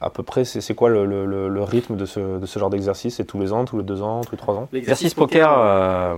à 0.00 0.08
peu 0.08 0.22
près, 0.22 0.44
c'est 0.44 0.74
quoi 0.74 0.88
le, 0.88 1.62
rythme 1.62 1.96
de 1.96 2.06
ce, 2.06 2.58
genre 2.58 2.70
d'exercice? 2.70 3.16
C'est 3.16 3.24
tous 3.24 3.40
les 3.40 3.52
ans, 3.52 3.64
tous 3.64 3.78
les 3.78 3.84
deux 3.84 4.02
ans, 4.02 4.22
tous 4.22 4.32
les 4.32 4.38
trois 4.38 4.54
ans? 4.54 4.68
L'exercice 4.72 5.14
poker, 5.14 5.52
euh, 5.58 6.16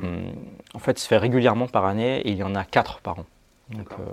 en 0.74 0.78
fait, 0.78 0.98
se 0.98 1.08
fait 1.08 1.16
régulièrement 1.16 1.68
par 1.68 1.86
année 1.86 2.20
et 2.20 2.30
il 2.30 2.36
y 2.36 2.42
en 2.42 2.54
a 2.54 2.64
quatre 2.64 3.00
par 3.00 3.18
an. 3.18 3.24
Donc, 3.70 3.88
euh, 3.92 4.04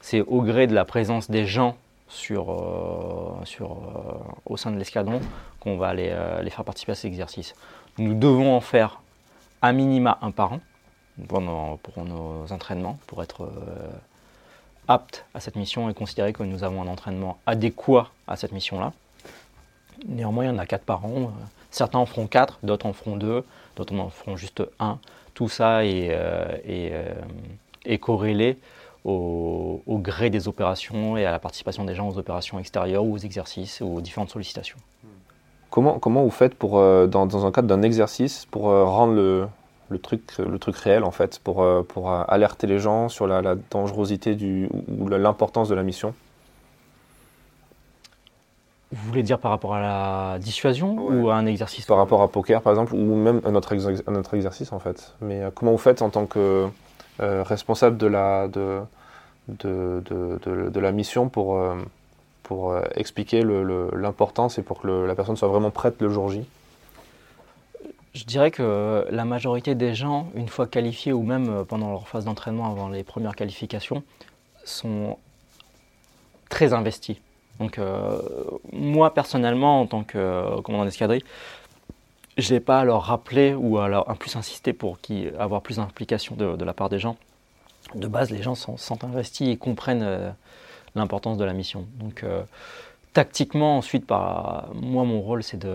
c'est 0.00 0.20
au 0.20 0.42
gré 0.42 0.68
de 0.68 0.74
la 0.74 0.84
présence 0.84 1.30
des 1.30 1.46
gens 1.46 1.76
sur, 2.08 2.46
sur, 3.44 3.76
au 4.46 4.56
sein 4.56 4.70
de 4.70 4.78
l'escadron 4.78 5.20
qu'on 5.58 5.76
va 5.76 5.92
les, 5.92 6.16
les, 6.42 6.50
faire 6.50 6.64
participer 6.64 6.92
à 6.92 6.94
ces 6.94 7.08
exercices. 7.08 7.54
Nous 7.98 8.14
devons 8.14 8.54
en 8.54 8.60
faire 8.60 9.00
à 9.62 9.72
minima 9.72 10.18
un 10.22 10.30
par 10.30 10.52
an 10.52 10.60
pour 11.28 11.40
nos 11.40 12.52
entraînements, 12.52 12.98
pour 13.06 13.22
être 13.22 13.48
apte 14.88 15.24
à 15.34 15.40
cette 15.40 15.56
mission 15.56 15.88
et 15.90 15.94
considérer 15.94 16.32
que 16.32 16.42
nous 16.42 16.64
avons 16.64 16.82
un 16.82 16.86
entraînement 16.86 17.38
adéquat 17.46 18.08
à 18.26 18.36
cette 18.36 18.52
mission-là. 18.52 18.92
Néanmoins, 20.06 20.44
il 20.44 20.48
y 20.48 20.50
en 20.50 20.58
a 20.58 20.66
quatre 20.66 20.84
par 20.84 21.04
an. 21.04 21.32
Certains 21.70 21.98
en 21.98 22.06
feront 22.06 22.26
quatre, 22.26 22.58
d'autres 22.62 22.86
en 22.86 22.92
feront 22.92 23.16
deux, 23.16 23.44
d'autres 23.76 23.94
en 23.96 24.08
feront 24.08 24.36
juste 24.36 24.62
un. 24.78 24.98
Tout 25.34 25.48
ça 25.48 25.84
est, 25.84 26.08
euh, 26.10 26.56
euh, 26.68 27.98
corrélé 27.98 28.58
au, 29.04 29.80
gré 29.88 30.30
des 30.30 30.48
opérations 30.48 31.16
et 31.16 31.24
à 31.26 31.30
la 31.30 31.38
participation 31.38 31.84
des 31.84 31.94
gens 31.94 32.08
aux 32.08 32.18
opérations 32.18 32.58
extérieures 32.58 33.04
ou 33.04 33.14
aux 33.14 33.18
exercices 33.18 33.80
ou 33.80 33.96
aux 33.96 34.00
différentes 34.00 34.30
sollicitations. 34.30 34.78
Comment, 35.70 35.98
comment 35.98 36.22
vous 36.22 36.30
faites 36.30 36.54
pour, 36.54 36.78
euh, 36.78 37.06
dans, 37.06 37.26
dans 37.26 37.46
un 37.46 37.52
cadre 37.52 37.68
d'un 37.68 37.82
exercice 37.82 38.46
pour 38.46 38.64
rendre 38.64 39.12
le, 39.14 39.48
le 39.88 39.98
truc, 39.98 40.38
le 40.38 40.58
truc 40.58 40.76
réel 40.76 41.04
en 41.04 41.10
fait, 41.10 41.38
pour, 41.38 41.62
euh, 41.62 41.82
pour 41.82 42.10
euh, 42.10 42.22
alerter 42.28 42.66
les 42.66 42.78
gens 42.78 43.08
sur 43.08 43.26
la, 43.26 43.54
dangerosité 43.70 44.34
du, 44.34 44.68
ou 44.88 45.08
l'importance 45.08 45.68
de 45.68 45.74
la 45.74 45.82
mission. 45.82 46.14
Vous 48.92 49.08
voulez 49.08 49.22
dire 49.22 49.38
par 49.38 49.50
rapport 49.50 49.74
à 49.74 49.80
la 49.80 50.38
dissuasion 50.38 50.96
ou 50.96 51.28
à 51.28 51.34
un 51.34 51.46
exercice 51.46 51.86
Par 51.86 51.96
rapport 51.96 52.22
à 52.22 52.28
poker 52.28 52.62
par 52.62 52.72
exemple, 52.72 52.94
ou 52.94 53.16
même 53.16 53.40
à 53.44 53.50
notre, 53.50 53.74
notre 54.10 54.34
exercice 54.34 54.72
en 54.72 54.78
fait. 54.78 55.14
Mais 55.20 55.42
euh, 55.42 55.50
comment 55.54 55.72
vous 55.72 55.78
faites 55.78 56.02
en 56.02 56.10
tant 56.10 56.26
que 56.26 56.66
responsable 57.18 57.96
de 57.96 58.06
la, 58.06 58.46
de, 58.46 58.80
de, 59.48 60.02
de, 60.10 60.68
de 60.68 60.80
la 60.80 60.92
mission 60.92 61.30
pour, 61.30 61.58
pour 62.42 62.78
expliquer 62.94 63.42
l'importance 63.42 64.58
et 64.58 64.62
pour 64.62 64.82
que 64.82 64.86
la 64.86 65.14
personne 65.14 65.34
soit 65.34 65.48
vraiment 65.48 65.70
prête 65.70 66.02
le 66.02 66.10
jour 66.10 66.28
J? 66.28 66.46
Je 68.16 68.24
dirais 68.24 68.50
que 68.50 69.06
la 69.10 69.26
majorité 69.26 69.74
des 69.74 69.94
gens, 69.94 70.28
une 70.34 70.48
fois 70.48 70.66
qualifiés 70.66 71.12
ou 71.12 71.22
même 71.22 71.50
euh, 71.50 71.64
pendant 71.64 71.90
leur 71.90 72.08
phase 72.08 72.24
d'entraînement 72.24 72.70
avant 72.70 72.88
les 72.88 73.04
premières 73.04 73.36
qualifications, 73.36 74.02
sont 74.64 75.18
très 76.48 76.72
investis. 76.72 77.18
Donc 77.60 77.78
euh, 77.78 78.18
moi 78.72 79.12
personnellement, 79.12 79.82
en 79.82 79.86
tant 79.86 80.02
que 80.02 80.16
euh, 80.16 80.62
commandant 80.62 80.86
d'escadrille, 80.86 81.24
je 82.38 82.54
n'ai 82.54 82.60
pas 82.60 82.80
à 82.80 82.84
leur 82.84 83.02
rappeler 83.02 83.54
ou 83.54 83.78
à 83.78 83.88
leur 83.88 84.06
plus 84.16 84.34
insister 84.36 84.72
pour 84.72 84.98
avoir 85.38 85.60
plus 85.60 85.76
d'implication 85.76 86.36
de, 86.36 86.64
la 86.64 86.72
part 86.74 86.88
des 86.88 86.98
gens. 86.98 87.16
De 87.94 88.08
base, 88.08 88.30
les 88.30 88.42
gens 88.42 88.54
sont, 88.54 89.04
investis 89.04 89.48
et 89.48 89.56
comprennent 89.56 90.34
l'importance 90.94 91.38
de 91.38 91.44
la 91.44 91.54
mission. 91.54 91.86
Donc 91.94 92.26
tactiquement, 93.14 93.78
ensuite, 93.78 94.06
par, 94.06 94.68
moi, 94.74 95.04
mon 95.04 95.22
rôle, 95.22 95.42
c'est 95.42 95.56
de 95.56 95.70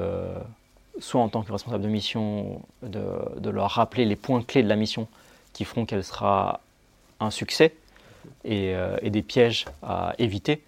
soit 1.00 1.22
en 1.22 1.30
tant 1.30 1.42
que 1.44 1.52
responsable 1.52 1.84
de 1.84 1.90
mission, 1.90 2.62
de, 2.84 3.50
leur 3.50 3.72
rappeler 3.72 4.06
les 4.06 4.16
points 4.16 4.42
clés 4.42 4.64
de 4.64 4.70
la 4.70 4.76
mission 4.76 5.08
qui 5.54 5.66
feront 5.66 5.86
qu'elle 5.86 6.04
sera 6.04 6.62
un 7.20 7.32
succès 7.32 7.76
et, 8.44 8.74
euh, 8.76 8.98
des 9.02 9.22
pièges 9.22 9.66
à 9.84 10.14
éviter. 10.18 10.64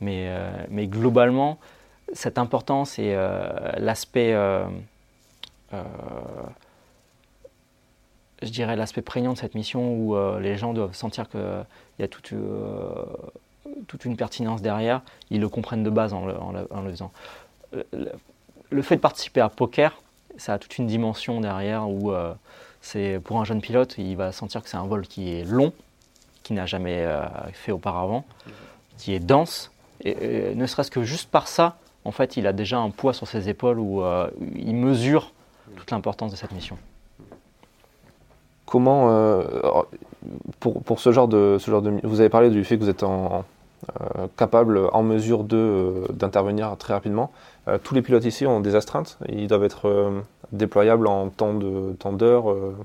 Mais, 0.00 0.26
euh, 0.28 0.50
mais 0.68 0.86
globalement, 0.86 1.58
cette 2.12 2.38
importance 2.38 2.98
et 2.98 3.14
euh, 3.14 3.48
l'aspect, 3.78 4.34
je 8.42 8.50
dirais 8.50 8.76
l'aspect 8.76 9.02
prégnant 9.02 9.32
de 9.32 9.38
cette 9.38 9.54
mission 9.54 9.94
où 9.94 10.16
les 10.38 10.56
gens 10.56 10.72
doivent 10.74 10.94
sentir 10.94 11.28
qu'il 11.28 11.40
y 11.98 12.02
a 12.02 12.08
toute, 12.08 12.32
toute 13.86 14.04
une 14.04 14.16
pertinence 14.16 14.62
derrière, 14.62 15.02
ils 15.30 15.40
le 15.40 15.48
comprennent 15.48 15.82
de 15.82 15.90
base 15.90 16.12
en 16.12 16.26
le, 16.26 16.34
en 16.38 16.82
le 16.82 16.90
faisant 16.90 17.12
le 18.70 18.82
fait 18.82 18.96
de 18.96 19.00
participer 19.00 19.40
à 19.40 19.48
poker, 19.48 20.00
ça 20.36 20.54
a 20.54 20.58
toute 20.58 20.78
une 20.78 20.86
dimension 20.86 21.40
derrière 21.40 21.88
où 21.88 22.12
euh, 22.12 22.32
c'est 22.80 23.20
pour 23.24 23.40
un 23.40 23.44
jeune 23.44 23.60
pilote, 23.60 23.94
il 23.98 24.16
va 24.16 24.32
sentir 24.32 24.62
que 24.62 24.68
c'est 24.68 24.76
un 24.76 24.86
vol 24.86 25.06
qui 25.06 25.34
est 25.34 25.44
long, 25.44 25.72
qu'il 26.42 26.56
n'a 26.56 26.66
jamais 26.66 27.04
euh, 27.04 27.22
fait 27.52 27.72
auparavant, 27.72 28.24
qui 28.98 29.14
est 29.14 29.20
dense. 29.20 29.70
Et, 30.04 30.54
ne 30.54 30.66
serait-ce 30.66 30.90
que 30.90 31.02
juste 31.02 31.30
par 31.30 31.48
ça, 31.48 31.76
en 32.04 32.12
fait, 32.12 32.36
il 32.36 32.46
a 32.46 32.52
déjà 32.52 32.78
un 32.78 32.90
poids 32.90 33.12
sur 33.12 33.26
ses 33.26 33.48
épaules 33.48 33.78
où 33.78 34.02
euh, 34.02 34.28
il 34.54 34.74
mesure 34.74 35.32
toute 35.76 35.90
l'importance 35.90 36.30
de 36.30 36.36
cette 36.36 36.52
mission. 36.52 36.78
Comment, 38.66 39.44
pour, 40.58 40.82
pour, 40.82 40.98
ce, 40.98 41.12
genre 41.12 41.28
de, 41.28 41.56
ce 41.60 41.70
genre 41.70 41.82
de... 41.82 42.00
Vous 42.02 42.18
avez 42.18 42.28
parlé 42.28 42.50
du 42.50 42.64
fait 42.64 42.76
que 42.76 42.82
vous 42.82 42.90
êtes 42.90 43.04
en, 43.04 43.44
capable, 44.36 44.88
en 44.92 45.02
mesure 45.02 45.44
d'intervenir 45.44 46.76
très 46.78 46.94
rapidement. 46.94 47.30
Euh, 47.68 47.78
tous 47.82 47.94
les 47.94 48.02
pilotes 48.02 48.24
ici 48.24 48.46
ont 48.46 48.60
des 48.60 48.74
astreintes. 48.74 49.18
Ils 49.28 49.48
doivent 49.48 49.64
être 49.64 49.88
euh, 49.88 50.20
déployables 50.52 51.06
en 51.06 51.28
temps 51.30 51.52
d'heure, 51.54 52.50
euh, 52.50 52.76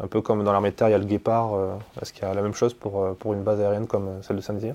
un 0.00 0.06
peu 0.06 0.20
comme 0.20 0.44
dans 0.44 0.52
l'armée 0.52 0.70
de 0.70 0.76
terre, 0.76 0.88
il 0.88 0.92
y 0.92 0.94
a 0.94 0.98
le 0.98 1.04
guépard. 1.04 1.52
Est-ce 2.00 2.12
qu'il 2.12 2.22
y 2.22 2.26
a 2.26 2.34
la 2.34 2.42
même 2.42 2.54
chose 2.54 2.74
pour, 2.74 3.14
pour 3.16 3.34
une 3.34 3.42
base 3.42 3.60
aérienne 3.60 3.86
comme 3.86 4.22
celle 4.22 4.36
de 4.36 4.40
Saint-Dizier? 4.40 4.74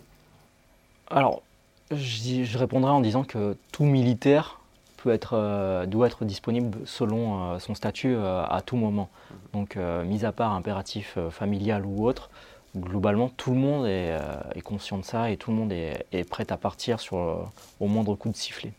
Alors, 1.09 1.41
je, 1.91 2.57
répondrai 2.57 2.91
en 2.91 3.01
disant 3.01 3.23
que 3.23 3.57
tout 3.73 3.83
militaire 3.83 4.59
peut 4.97 5.11
être, 5.11 5.85
doit 5.87 6.07
être 6.07 6.23
disponible 6.23 6.77
selon 6.85 7.59
son 7.59 7.75
statut 7.75 8.15
à 8.15 8.61
tout 8.65 8.77
moment. 8.77 9.09
Donc, 9.51 9.77
mis 10.05 10.23
à 10.23 10.31
part 10.31 10.53
impératif 10.53 11.17
familial 11.29 11.85
ou 11.85 12.07
autre, 12.07 12.29
globalement, 12.77 13.29
tout 13.29 13.51
le 13.51 13.57
monde 13.57 13.85
est, 13.87 14.61
conscient 14.63 14.97
de 14.97 15.03
ça 15.03 15.29
et 15.31 15.37
tout 15.37 15.51
le 15.51 15.57
monde 15.57 15.71
est, 15.71 16.29
prêt 16.29 16.51
à 16.51 16.57
partir 16.57 16.99
sur, 16.99 17.51
au 17.79 17.87
moindre 17.87 18.15
coup 18.15 18.29
de 18.29 18.35
sifflet. 18.35 18.73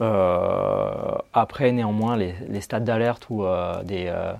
Euh, 0.00 1.16
après, 1.32 1.70
néanmoins, 1.72 2.16
les, 2.16 2.60
stades 2.60 2.84
d'alerte 2.84 3.26
ou 3.30 3.44
euh, 3.44 3.82
euh, 3.90 4.34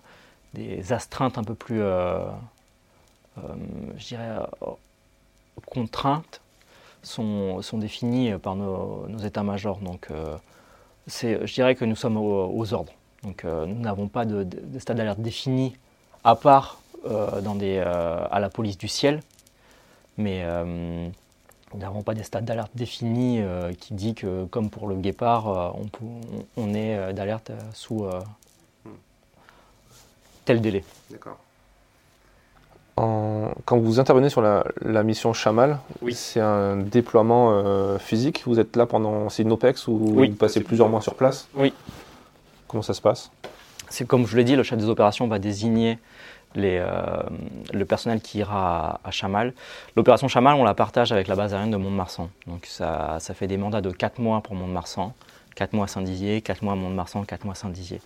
des, 0.54 0.92
astreintes 0.92 1.38
un 1.38 1.44
peu 1.44 1.54
plus, 1.54 1.80
je 3.36 4.06
dirais, 4.08 4.38
contraintes 5.66 6.40
sont, 7.02 7.62
sont 7.62 7.78
définies 7.78 8.32
par 8.38 8.56
nos, 8.56 9.06
états-majors. 9.18 9.78
Donc, 9.78 10.08
je 11.06 11.54
dirais 11.54 11.74
que 11.74 11.84
nous 11.84 11.96
sommes 11.96 12.16
aux, 12.16 12.74
ordres. 12.74 12.92
Donc, 13.22 13.44
nous 13.44 13.78
n'avons 13.78 14.08
pas 14.08 14.24
de, 14.24 14.42
de, 14.42 14.78
stade 14.78 14.96
d'alerte 14.96 15.20
défini 15.20 15.76
à 16.24 16.34
part 16.34 16.81
dans 17.04 17.54
des, 17.54 17.78
à 17.78 18.38
la 18.40 18.48
police 18.48 18.78
du 18.78 18.88
ciel. 18.88 19.20
Mais 20.18 20.44
nous 21.74 21.80
n'avons 21.80 22.02
pas 22.02 22.14
des 22.14 22.22
stades 22.22 22.44
d'alerte 22.44 22.72
définis 22.74 23.40
euh, 23.40 23.72
qui 23.72 23.94
dit 23.94 24.14
que, 24.14 24.44
comme 24.46 24.68
pour 24.68 24.88
le 24.88 24.94
guépard, 24.96 25.48
euh, 25.48 25.70
on, 26.56 26.74
est 26.74 26.96
euh, 26.96 27.12
d'alerte 27.12 27.50
sous 27.72 28.06
tel 30.44 30.60
délai. 30.60 30.84
D'accord. 31.10 31.38
Quand 33.64 33.78
vous 33.78 33.98
intervenez 33.98 34.28
sur 34.28 34.42
la, 34.42 35.02
mission 35.02 35.32
Chamal, 35.32 35.78
c'est 36.12 36.40
un 36.40 36.76
déploiement 36.76 37.98
physique? 37.98 38.42
Vous 38.46 38.60
êtes 38.60 38.76
là 38.76 38.86
pendant. 38.86 39.28
C'est 39.28 39.42
une 39.42 39.52
OPEX 39.52 39.88
ou 39.88 39.96
vous 39.96 40.28
passez 40.34 40.60
plusieurs 40.60 40.88
mois 40.88 41.00
sur 41.00 41.14
place? 41.14 41.48
Oui. 41.54 41.72
Comment 42.68 42.82
ça 42.82 42.94
se 42.94 43.00
passe? 43.00 43.30
C'est 43.88 44.06
comme 44.06 44.26
je 44.26 44.36
l'ai 44.36 44.44
dit, 44.44 44.56
le 44.56 44.62
chef 44.62 44.78
des 44.78 44.88
opérations 44.88 45.26
va 45.26 45.38
désigner 45.38 45.98
euh, 46.56 47.22
le 47.72 47.84
personnel 47.84 48.20
qui 48.20 48.38
ira 48.38 49.00
à, 49.04 49.10
Chamal. 49.10 49.52
L'opération 49.96 50.28
Chamal, 50.28 50.54
on 50.54 50.64
la 50.64 50.74
partage 50.74 51.12
avec 51.12 51.28
la 51.28 51.36
base 51.36 51.54
aérienne 51.54 51.70
de 51.70 51.76
Mont-de-Marsan. 51.76 52.28
Donc 52.46 52.66
ça, 52.66 53.18
fait 53.20 53.46
des 53.46 53.56
mandats 53.56 53.80
de 53.80 53.90
4 53.90 54.18
mois 54.20 54.40
pour 54.40 54.54
Mont-de-Marsan, 54.54 55.12
4 55.54 55.72
mois 55.72 55.84
à 55.84 55.88
Saint-Dizier, 55.88 56.42
4 56.42 56.62
mois 56.62 56.74
à 56.74 56.76
Mont-de-Marsan, 56.76 57.24
4 57.24 57.44
mois 57.44 57.52
à 57.52 57.56
Saint-Dizier. 57.56 58.00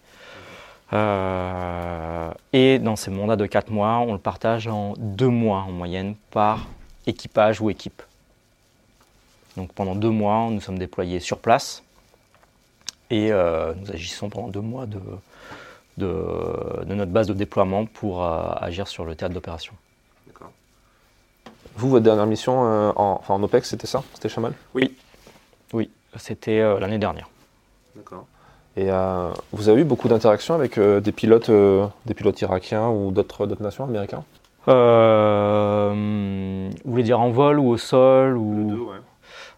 Euh, 0.93 2.31
et 2.53 2.79
dans 2.79 2.97
ces 2.97 3.11
mandats 3.11 3.37
de 3.37 3.47
4 3.47 3.71
mois, 3.71 3.99
on 3.99 4.13
le 4.13 4.19
partage 4.19 4.69
en 4.69 4.95
2 4.99 5.29
mois 5.29 5.61
en 5.61 5.73
moyenne 5.73 6.15
par 6.31 6.67
équipage 7.07 7.61
ou 7.61 7.71
équipe. 7.71 8.03
Donc 9.57 9.73
pendant 9.73 9.95
2 9.95 10.11
mois, 10.11 10.49
nous 10.51 10.61
sommes 10.61 10.79
déployés 10.79 11.21
sur 11.21 11.39
place 11.39 11.83
et 13.11 13.33
euh, 13.33 13.73
nous 13.75 13.91
agissons 13.91 14.29
pendant 14.29 14.49
2 14.49 14.61
mois 14.61 14.87
de, 14.87 15.01
de, 15.99 16.95
notre 16.95 17.11
base 17.13 17.27
de 17.27 17.33
déploiement 17.33 17.87
pour 17.87 18.23
euh, 18.23 18.51
agir 18.57 18.89
sur 18.89 19.05
le 19.05 19.15
théâtre 19.15 19.35
d'opération. 19.35 19.73
Vous, 21.79 21.91
votre 21.91 22.05
dernière 22.05 22.25
mission 22.25 22.65
euh, 22.65 22.91
en, 22.97 23.21
en, 23.29 23.43
OPEX, 23.43 23.69
c'était 23.69 23.87
ça? 23.87 24.03
C'était 24.15 24.31
Chamal? 24.31 24.55
Oui, 24.75 24.97
oui, 25.75 25.91
c'était 26.17 26.61
euh, 26.61 26.79
l'année 26.81 26.97
dernière. 26.97 27.29
D'accord. 27.95 28.25
Et 28.79 28.89
vous 29.53 29.71
avez 29.71 29.81
eu 29.81 29.85
beaucoup 29.85 30.07
d'interactions 30.07 30.55
avec 30.55 30.79
des, 30.79 31.13
pilotes, 31.13 31.51
des 31.51 32.13
pilotes 32.15 32.39
irakiens 32.43 32.91
ou 32.91 33.11
d'autres 33.11 33.47
nations 33.59 33.85
américains? 33.85 34.23
Vous 34.67 34.73
voulez 36.85 37.03
dire 37.03 37.19
en 37.19 37.31
vol 37.31 37.59
ou 37.59 37.71
au 37.71 37.79
sol 37.79 38.37
ou... 38.37 38.71
deux, 38.71 38.81
ouais. 38.81 38.99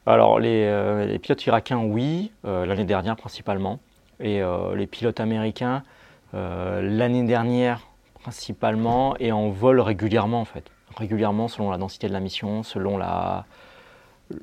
Alors, 0.06 0.38
les, 0.38 1.18
pilotes 1.20 1.44
irakiens, 1.46 1.80
oui, 1.80 2.30
l'année 2.44 2.84
dernière 2.84 3.16
principalement. 3.16 3.80
Et 4.20 4.40
les 4.76 4.86
pilotes 4.86 5.18
américains, 5.18 5.82
l'année 6.32 7.24
dernière 7.24 7.86
principalement, 8.20 9.16
et 9.18 9.32
en 9.32 9.48
vol 9.48 9.80
régulièrement 9.80 10.40
en 10.40 10.44
fait. 10.44 10.64
Régulièrement 10.96 11.48
selon 11.48 11.70
la 11.70 11.78
densité 11.78 12.08
de 12.08 12.12
la 12.12 12.20
mission, 12.20 12.62
selon 12.62 12.98
la, 12.98 13.46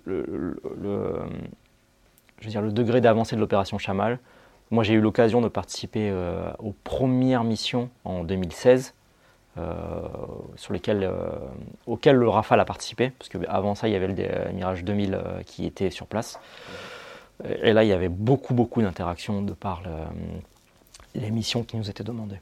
le, 0.05 0.57
je 2.39 2.45
veux 2.45 2.51
dire, 2.51 2.61
le 2.61 2.71
degré 2.71 3.01
d'avancée 3.01 3.35
de 3.35 3.41
l'opération 3.41 3.77
Chamal. 3.77 4.19
Moi, 4.71 4.83
j'ai 4.83 4.93
eu 4.93 5.01
l'occasion 5.01 5.41
de 5.41 5.47
participer 5.47 6.09
euh, 6.11 6.51
aux 6.59 6.73
premières 6.83 7.43
missions 7.43 7.89
en 8.03 8.23
2016, 8.23 8.93
euh, 9.57 10.01
sur 10.55 10.73
lesquelles, 10.73 11.03
euh, 11.03 11.29
auxquelles 11.85 12.15
le 12.15 12.27
Rafale 12.27 12.59
a 12.59 12.65
participé, 12.65 13.11
parce 13.11 13.29
qu'avant 13.29 13.75
ça, 13.75 13.87
il 13.87 13.93
y 13.93 13.95
avait 13.95 14.07
le 14.07 14.53
Mirage 14.53 14.83
2000 14.83 15.19
qui 15.45 15.65
était 15.65 15.91
sur 15.91 16.07
place. 16.07 16.39
Et 17.61 17.73
là, 17.73 17.83
il 17.83 17.87
y 17.87 17.93
avait 17.93 18.09
beaucoup, 18.09 18.53
beaucoup 18.53 18.81
d'interactions 18.81 19.41
de 19.41 19.53
par 19.53 19.83
les 21.15 21.31
missions 21.31 21.63
qui 21.63 21.77
nous 21.77 21.89
étaient 21.89 22.03
demandées. 22.03 22.41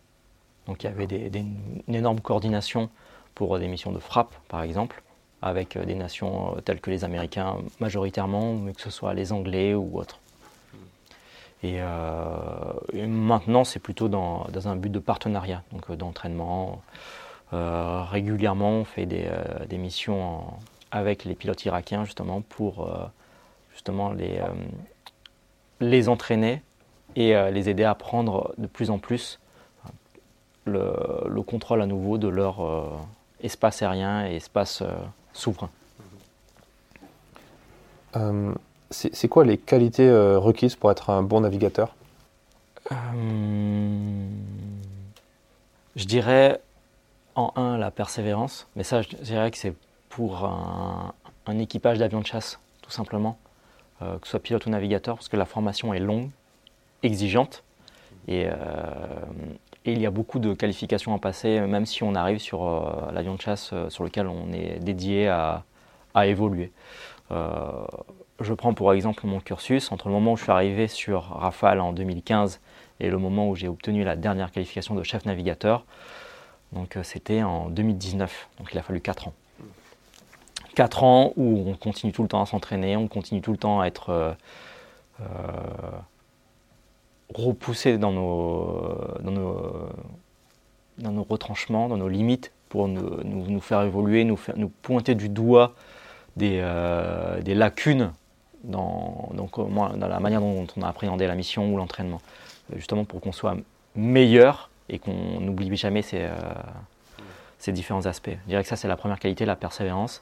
Donc, 0.68 0.84
il 0.84 0.88
y 0.88 0.90
avait 0.90 1.06
une 1.06 1.96
énorme 1.96 2.20
coordination 2.22 2.90
pour 3.36 3.58
des 3.60 3.68
missions 3.68 3.92
de 3.92 4.00
frappe, 4.00 4.34
par 4.48 4.62
exemple, 4.62 5.04
avec 5.42 5.78
des 5.78 5.96
nations 5.96 6.56
telles 6.64 6.80
que 6.80 6.90
les 6.90 7.04
Américains 7.04 7.58
majoritairement, 7.80 8.56
mais 8.56 8.74
que 8.74 8.82
ce 8.82 8.90
soit 8.90 9.14
les 9.14 9.34
Anglais 9.34 9.74
ou 9.74 9.98
autres. 9.98 10.20
Euh, 11.64 12.74
et, 12.92 13.06
maintenant, 13.06 13.64
c'est 13.64 13.80
plutôt 13.80 14.10
dans, 14.10 14.48
un 14.66 14.76
but 14.76 14.92
de 14.92 15.00
partenariat, 15.00 15.64
donc 15.72 15.90
euh, 15.90 15.96
d'entraînement. 15.96 16.82
Euh, 17.54 18.04
régulièrement, 18.04 18.72
on 18.72 18.86
fait 18.86 19.06
des, 19.06 19.78
missions 19.78 20.44
avec 20.92 21.24
les 21.24 21.36
pilotes 21.36 21.64
irakiens 21.66 22.06
justement 22.06 22.42
pour 22.42 22.90
justement 23.72 24.12
les, 24.12 24.40
les 25.80 26.10
entraîner 26.10 26.62
et 27.16 27.34
les 27.52 27.70
aider 27.70 27.84
à 27.84 27.96
prendre 27.96 28.54
de 28.58 28.68
plus 28.68 28.90
en 28.90 29.00
plus 29.00 29.40
le, 30.66 31.42
contrôle 31.42 31.82
à 31.82 31.86
nouveau 31.86 32.18
de 32.18 32.28
leur 32.28 32.62
espace 33.42 33.82
aérien 33.82 34.26
et 34.28 34.36
espace 34.36 34.84
souverain. 35.34 35.70
C'est 38.94 39.28
quoi 39.28 39.44
les 39.44 39.58
qualités 39.58 40.08
euh, 40.08 40.38
requises 40.38 40.76
pour 40.76 40.92
être 40.92 41.10
un 41.10 41.24
bon 41.24 41.42
navigateur? 41.42 41.96
Euh, 42.92 42.96
Je 45.96 46.06
dirais 46.06 46.62
en 47.36 47.52
un 47.56 47.78
la 47.78 47.90
persévérance, 47.90 48.68
mais 48.76 48.84
ça 48.84 49.02
je 49.02 49.16
dirais 49.16 49.50
que 49.50 49.58
c'est 49.58 49.74
pour 50.10 50.46
un, 50.46 51.14
équipage 51.58 51.98
d'avions 51.98 52.22
de 52.22 52.26
chasse 52.26 52.60
tout 52.84 52.92
simplement, 52.92 53.38
euh, 54.04 54.20
que 54.20 54.28
ce 54.28 54.32
soit 54.32 54.40
pilote 54.40 54.66
ou 54.68 54.70
navigateur, 54.70 55.16
parce 55.16 55.28
que 55.30 55.38
la 55.38 55.46
formation 55.46 55.94
est 55.94 56.00
longue, 56.00 56.30
exigeante, 57.04 57.64
et, 58.28 58.48
il 59.86 60.00
y 60.00 60.06
a 60.06 60.12
beaucoup 60.12 60.40
de 60.40 60.54
qualifications 60.54 61.14
à 61.14 61.20
passer, 61.20 61.60
même 61.60 61.86
si 61.86 62.04
on 62.04 62.16
arrive 62.16 62.40
sur 62.40 63.12
l'avion 63.12 63.36
de 63.36 63.42
chasse 63.42 63.74
sur 63.90 64.06
lequel 64.06 64.28
on 64.28 64.54
est 64.54 64.80
dédié 64.80 65.28
à, 65.28 65.66
à 66.14 66.26
évoluer. 66.28 66.72
Je 67.30 68.54
prends 68.54 68.74
pour 68.74 68.94
exemple 68.94 69.28
mon 69.28 69.42
cursus, 69.42 69.92
entre 69.92 70.08
le 70.08 70.14
moment 70.14 70.34
où 70.34 70.38
je 70.38 70.44
suis 70.44 70.52
arrivé 70.52 70.88
sur 70.88 71.24
Rafale 71.24 71.82
en 71.82 71.92
2015 71.92 72.62
et 73.02 73.10
le 73.10 73.18
moment 73.18 73.50
où 73.50 73.56
j'ai 73.56 73.68
obtenu 73.68 74.06
la 74.06 74.16
dernière 74.16 74.52
qualification 74.52 74.96
de 74.96 75.04
chef 75.04 75.26
navigateur, 75.26 75.84
donc 76.74 76.98
euh, 76.98 77.04
c'était 77.04 77.44
en 77.44 77.70
2019, 77.70 78.50
donc 78.58 78.70
il 78.74 78.78
a 78.78 78.82
fallu 78.82 79.00
4 79.00 79.28
ans. 79.28 79.34
4 80.76 81.04
ans 81.04 81.34
où 81.36 81.64
on 81.68 81.76
continue 81.76 82.12
tout 82.12 82.24
le 82.24 82.28
temps 82.28 82.42
à 82.42 82.46
s'entraîner, 82.46 82.98
on 82.98 83.08
continue 83.08 83.42
tout 83.42 83.52
le 83.52 83.58
temps 83.58 83.80
à 83.80 83.86
être 83.86 84.10
euh, 84.10 84.34
euh, 85.22 85.26
repoussé 87.34 87.98
dans 87.98 88.12
nos, 88.12 88.98
dans, 89.22 91.12
nos, 91.12 91.24
retranchements, 91.24 91.88
dans 91.90 91.98
nos 91.98 92.10
limites, 92.10 92.52
pour 92.70 92.88
nous, 92.88 93.62
faire 93.62 93.82
évoluer, 93.82 94.24
nous, 94.24 94.38
faire, 94.38 94.58
nous 94.58 94.70
pointer 94.70 95.16
du 95.16 95.30
doigt 95.30 95.74
des, 96.36 96.64
des 97.44 97.54
lacunes 97.54 98.12
dans, 98.64 99.30
dans 99.34 100.08
la 100.08 100.20
manière 100.20 100.42
dont 100.42 100.66
on 100.78 100.82
a 100.82 100.88
appréhendé 100.88 101.28
la 101.28 101.36
mission 101.36 101.74
ou 101.74 101.78
l'entraînement, 101.78 102.22
euh, 102.72 102.78
justement 102.78 103.06
pour 103.06 103.22
qu'on 103.22 103.32
soit 103.32 103.56
meilleur 103.96 104.70
et 104.90 105.00
qu'on 105.00 105.40
n'oublie 105.40 105.76
jamais 105.76 106.02
ces, 106.02 106.22
euh, 106.22 106.36
ces, 107.58 107.72
différents 107.72 108.06
aspects. 108.06 108.32
Je 108.44 108.50
dirais 108.50 108.64
que 108.64 108.70
ça, 108.70 108.76
c'est 108.76 108.88
la 108.88 108.96
première 108.96 109.20
qualité, 109.20 109.46
la 109.46 109.56
persévérance. 109.56 110.22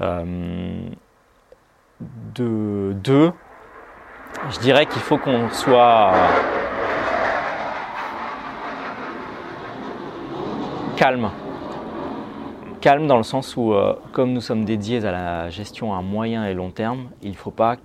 Euh, 0.00 0.88
de 2.34 2.96
deux, 3.02 3.32
je 4.48 4.58
dirais 4.60 4.86
qu'il 4.86 5.02
faut 5.02 5.18
qu'on 5.18 5.50
soit 5.50 6.12
calme 10.96 11.30
calme 12.80 13.06
dans 13.06 13.18
le 13.18 13.22
sens 13.22 13.56
où, 13.56 13.74
euh, 13.74 13.94
comme 14.12 14.32
nous 14.32 14.40
sommes 14.40 14.64
dédiés 14.64 15.04
à 15.04 15.12
la 15.12 15.50
gestion 15.50 15.94
à 15.94 16.00
moyen 16.00 16.46
et 16.46 16.54
long 16.54 16.70
terme, 16.70 17.10
il 17.22 17.32
ne 17.32 17.36
faut 17.36 17.50
pas 17.50 17.76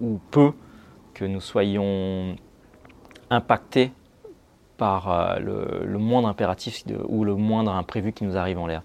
ou 0.00 0.18
peu 0.30 0.52
que 1.14 1.24
nous 1.24 1.40
soyons 1.40 2.36
impactés 3.30 3.92
par 4.76 5.10
euh, 5.10 5.38
le, 5.84 5.98
moindre 5.98 6.28
impératif 6.28 6.82
ou 7.06 7.24
le 7.24 7.36
moindre 7.36 7.72
imprévu 7.72 8.12
qui 8.12 8.24
nous 8.24 8.36
arrive 8.36 8.58
en 8.58 8.66
l'air. 8.66 8.82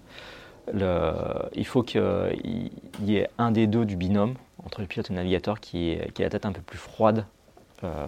il 0.72 1.66
faut 1.66 1.82
qu'il 1.82 2.70
y 3.02 3.16
ait 3.16 3.28
un 3.38 3.50
des 3.50 3.66
deux 3.66 3.84
du 3.84 3.96
binôme, 3.96 4.34
entre 4.64 4.80
le 4.80 4.86
pilote 4.86 5.06
et 5.10 5.12
le 5.12 5.16
navigateur, 5.16 5.60
qui 5.60 5.98
qui 6.14 6.22
la 6.22 6.30
tête 6.30 6.46
un 6.46 6.52
peu 6.52 6.62
plus 6.62 6.78
froide 6.78 7.24
euh, 7.84 8.06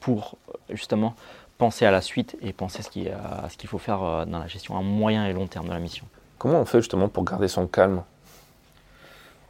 pour 0.00 0.36
justement 0.70 1.14
penser 1.58 1.86
à 1.86 1.90
la 1.90 2.00
suite 2.00 2.36
et 2.42 2.52
penser 2.52 2.80
à 2.80 3.48
ce 3.48 3.56
qu'il 3.56 3.68
faut 3.68 3.78
faire 3.78 4.26
dans 4.26 4.38
la 4.38 4.46
gestion 4.46 4.76
à 4.76 4.82
moyen 4.82 5.26
et 5.26 5.32
long 5.32 5.46
terme 5.46 5.66
de 5.66 5.72
la 5.72 5.78
mission. 5.78 6.06
Comment 6.38 6.60
on 6.60 6.64
fait 6.66 6.80
justement 6.80 7.08
pour 7.08 7.24
garder 7.24 7.48
son 7.48 7.66
calme? 7.66 8.02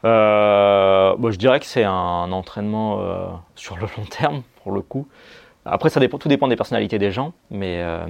Euh, 0.04 1.16
Je 1.30 1.36
dirais 1.36 1.58
que 1.58 1.66
c'est 1.66 1.84
un 1.84 2.30
entraînement 2.30 3.00
euh, 3.00 3.26
sur 3.56 3.76
le 3.76 3.88
long 3.96 4.04
terme, 4.08 4.42
pour 4.62 4.72
le 4.72 4.82
coup. 4.82 5.08
Après, 5.64 5.90
ça 5.90 5.98
dépend, 5.98 6.18
tout 6.18 6.28
dépend 6.28 6.46
des 6.46 6.54
personnalités 6.54 6.98
des 6.98 7.10
gens, 7.10 7.32
mais 7.50 7.82
euh, 7.82 8.06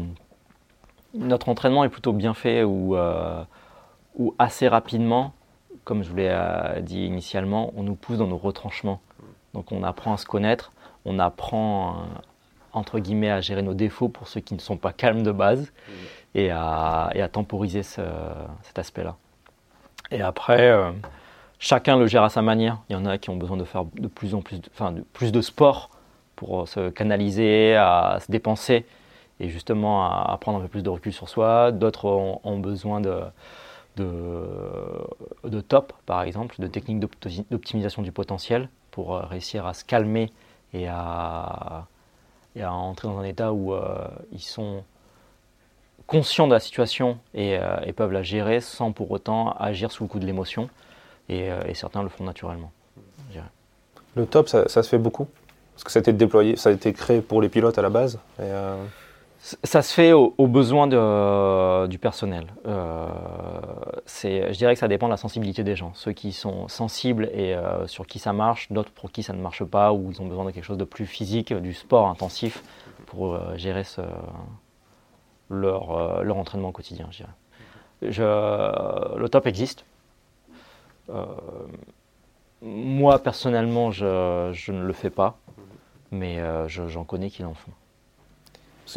notre 1.14 1.48
entraînement 1.48 1.84
est 1.84 1.88
plutôt 1.88 2.12
bien 2.12 2.34
fait 2.34 2.64
ou, 2.64 2.96
ou 4.16 4.34
assez 4.38 4.68
rapidement, 4.68 5.32
comme 5.86 6.02
je 6.02 6.10
vous 6.10 6.16
l'ai 6.16 6.36
dit 6.82 7.06
initialement, 7.06 7.72
on 7.76 7.84
nous 7.84 7.94
pousse 7.94 8.18
dans 8.18 8.26
nos 8.26 8.36
retranchements. 8.36 9.00
Donc 9.54 9.72
on 9.72 9.82
apprend 9.84 10.12
à 10.12 10.16
se 10.16 10.26
connaître, 10.26 10.72
on 11.04 11.18
apprend 11.18 12.08
entre 12.72 12.98
guillemets 12.98 13.30
à 13.30 13.40
gérer 13.40 13.62
nos 13.62 13.72
défauts 13.72 14.08
pour 14.08 14.26
ceux 14.28 14.40
qui 14.40 14.54
ne 14.54 14.58
sont 14.58 14.76
pas 14.76 14.92
calmes 14.92 15.22
de 15.22 15.30
base 15.30 15.72
et 16.34 16.50
à, 16.50 17.10
temporiser 17.32 17.82
cet 17.82 18.78
aspect-là. 18.78 19.16
Et 20.10 20.20
après, 20.20 20.68
euh, 20.68 20.90
chacun 21.58 21.96
le 21.96 22.06
gère 22.06 22.24
à 22.24 22.30
sa 22.30 22.42
manière. 22.42 22.78
Il 22.88 22.92
y 22.92 22.96
en 22.96 23.06
a 23.06 23.16
qui 23.16 23.30
ont 23.30 23.36
besoin 23.36 23.56
de 23.56 23.64
faire 23.64 23.84
de 23.84 24.08
plus 24.08 24.34
en 24.34 24.42
plus 24.42 24.60
de, 24.60 24.68
enfin, 24.72 24.92
de, 24.92 25.00
plus 25.12 25.32
de 25.32 25.40
sport 25.40 25.90
pour 26.34 26.62
euh, 26.62 26.66
se 26.66 26.90
canaliser, 26.90 27.76
à 27.76 28.18
se 28.20 28.30
dépenser 28.30 28.84
et 29.38 29.48
justement 29.48 30.04
à, 30.04 30.36
prendre 30.40 30.58
un 30.58 30.62
peu 30.62 30.68
plus 30.68 30.82
de 30.82 30.90
recul 30.90 31.12
sur 31.12 31.28
soi. 31.28 31.72
D'autres 31.72 32.06
ont, 32.06 32.58
besoin 32.58 33.00
de, 33.00 33.20
de, 33.96 35.60
top, 35.60 35.92
par 36.04 36.22
exemple, 36.22 36.56
de 36.58 36.66
techniques 36.66 37.00
d'optimisation 37.50 38.02
du 38.02 38.12
potentiel 38.12 38.68
pour 38.90 39.14
euh, 39.14 39.22
réussir 39.24 39.66
à 39.66 39.74
se 39.74 39.84
calmer 39.84 40.32
et 40.72 40.88
à, 40.88 41.86
entrer 42.60 43.08
dans 43.08 43.18
un 43.18 43.24
état 43.24 43.52
où 43.52 43.74
ils 44.32 44.40
sont 44.40 44.82
conscients 46.06 46.46
de 46.46 46.52
la 46.52 46.60
situation 46.60 47.18
euh, 47.36 47.76
et, 47.84 47.92
peuvent 47.92 48.12
la 48.12 48.22
gérer 48.22 48.60
sans 48.60 48.92
pour 48.92 49.10
autant 49.10 49.52
agir 49.52 49.90
sous 49.90 50.04
le 50.04 50.08
coup 50.08 50.18
de 50.18 50.26
l'émotion. 50.26 50.68
Et, 51.28 51.50
euh, 51.50 51.74
certains 51.74 52.02
le 52.02 52.08
font 52.08 52.24
naturellement. 52.24 52.72
Le 54.14 54.24
top, 54.24 54.48
ça, 54.48 54.66
se 54.66 54.80
fait 54.82 54.96
beaucoup? 54.96 55.28
Parce 55.74 55.84
que 55.84 55.90
ça 55.90 55.98
a 55.98 56.00
été 56.00 56.14
déployé, 56.14 56.56
ça 56.56 56.70
a 56.70 56.72
été 56.72 56.94
créé 56.94 57.20
pour 57.20 57.42
les 57.42 57.50
pilotes 57.50 57.76
à 57.76 57.82
la 57.82 57.90
base 57.90 58.18
euh, 58.40 58.82
Ça 59.62 59.82
se 59.82 59.94
fait 59.94 60.12
aux, 60.12 60.46
besoins 60.48 60.88
du 61.86 61.98
personnel. 61.98 62.46
je 62.64 64.52
dirais 64.56 64.74
que 64.74 64.80
ça 64.80 64.88
dépend 64.88 65.06
de 65.06 65.12
la 65.12 65.16
sensibilité 65.16 65.62
des 65.62 65.76
gens. 65.76 65.92
Ceux 65.94 66.12
qui 66.12 66.32
sont 66.32 66.66
sensibles 66.66 67.26
et 67.26 67.56
sur 67.86 68.08
qui 68.08 68.18
ça 68.18 68.32
marche, 68.32 68.72
d'autres 68.72 68.90
pour 68.90 69.12
qui 69.12 69.22
ça 69.22 69.32
ne 69.34 69.40
marche 69.40 69.62
pas, 69.62 69.92
ou 69.92 70.10
ils 70.10 70.20
ont 70.20 70.26
besoin 70.26 70.46
de 70.46 70.50
quelque 70.50 70.64
chose 70.64 70.78
de 70.78 70.84
plus 70.84 71.06
physique, 71.06 71.54
du 71.54 71.74
sport 71.74 72.08
intensif 72.08 72.64
pour 73.06 73.38
gérer 73.56 73.84
ce, 73.84 74.02
leur, 75.50 75.92
euh, 75.92 76.28
entraînement 76.30 76.72
quotidien, 76.72 77.08
je 77.10 77.18
dirais. 77.18 77.32
Le 78.02 79.26
top 79.28 79.46
existe. 79.46 79.84
Euh, 81.08 81.24
moi, 82.62 83.18
personnellement, 83.18 83.90
je, 83.90 84.50
je, 84.52 84.72
ne 84.72 84.82
le 84.82 84.92
fais 84.92 85.10
pas, 85.10 85.38
mais 86.10 86.40
euh, 86.40 86.68
j'en 86.68 87.04
connais 87.04 87.30
qui 87.30 87.42
l'en 87.42 87.54
font. 87.54 87.72